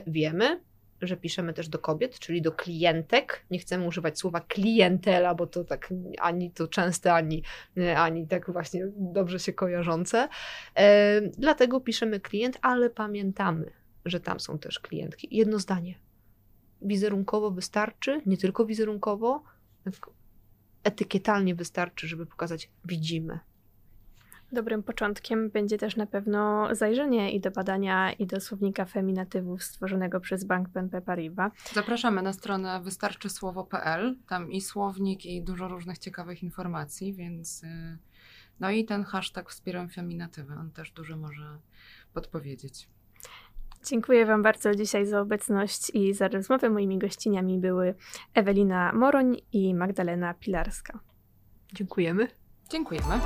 [0.06, 0.60] Wiemy,
[1.06, 3.46] że piszemy też do kobiet, czyli do klientek.
[3.50, 7.42] Nie chcemy używać słowa klientela, bo to tak ani to częste, ani,
[7.96, 10.28] ani tak właśnie dobrze się kojarzące.
[10.76, 13.70] E, dlatego piszemy klient, ale pamiętamy,
[14.04, 15.28] że tam są też klientki.
[15.30, 15.94] Jedno zdanie.
[16.82, 19.42] Wizerunkowo wystarczy, nie tylko wizerunkowo,
[20.84, 23.38] etykietalnie wystarczy, żeby pokazać widzimy,
[24.52, 30.20] Dobrym początkiem będzie też na pewno zajrzenie i do badania, i do słownika feminatywów stworzonego
[30.20, 31.52] przez Bank BNP Paribas.
[31.74, 34.16] Zapraszamy na stronę wystarczysłowo.pl.
[34.28, 37.98] Tam i słownik, i dużo różnych ciekawych informacji, więc y,
[38.60, 41.58] no i ten hashtag wspieram feminatywy, on też dużo może
[42.14, 42.88] podpowiedzieć.
[43.84, 46.70] Dziękuję Wam bardzo dzisiaj za obecność i za rozmowę.
[46.70, 47.94] Moimi gościniami były
[48.34, 50.98] Ewelina Moroń i Magdalena Pilarska.
[51.72, 52.28] Dziękujemy.
[52.70, 53.20] Dziękujemy.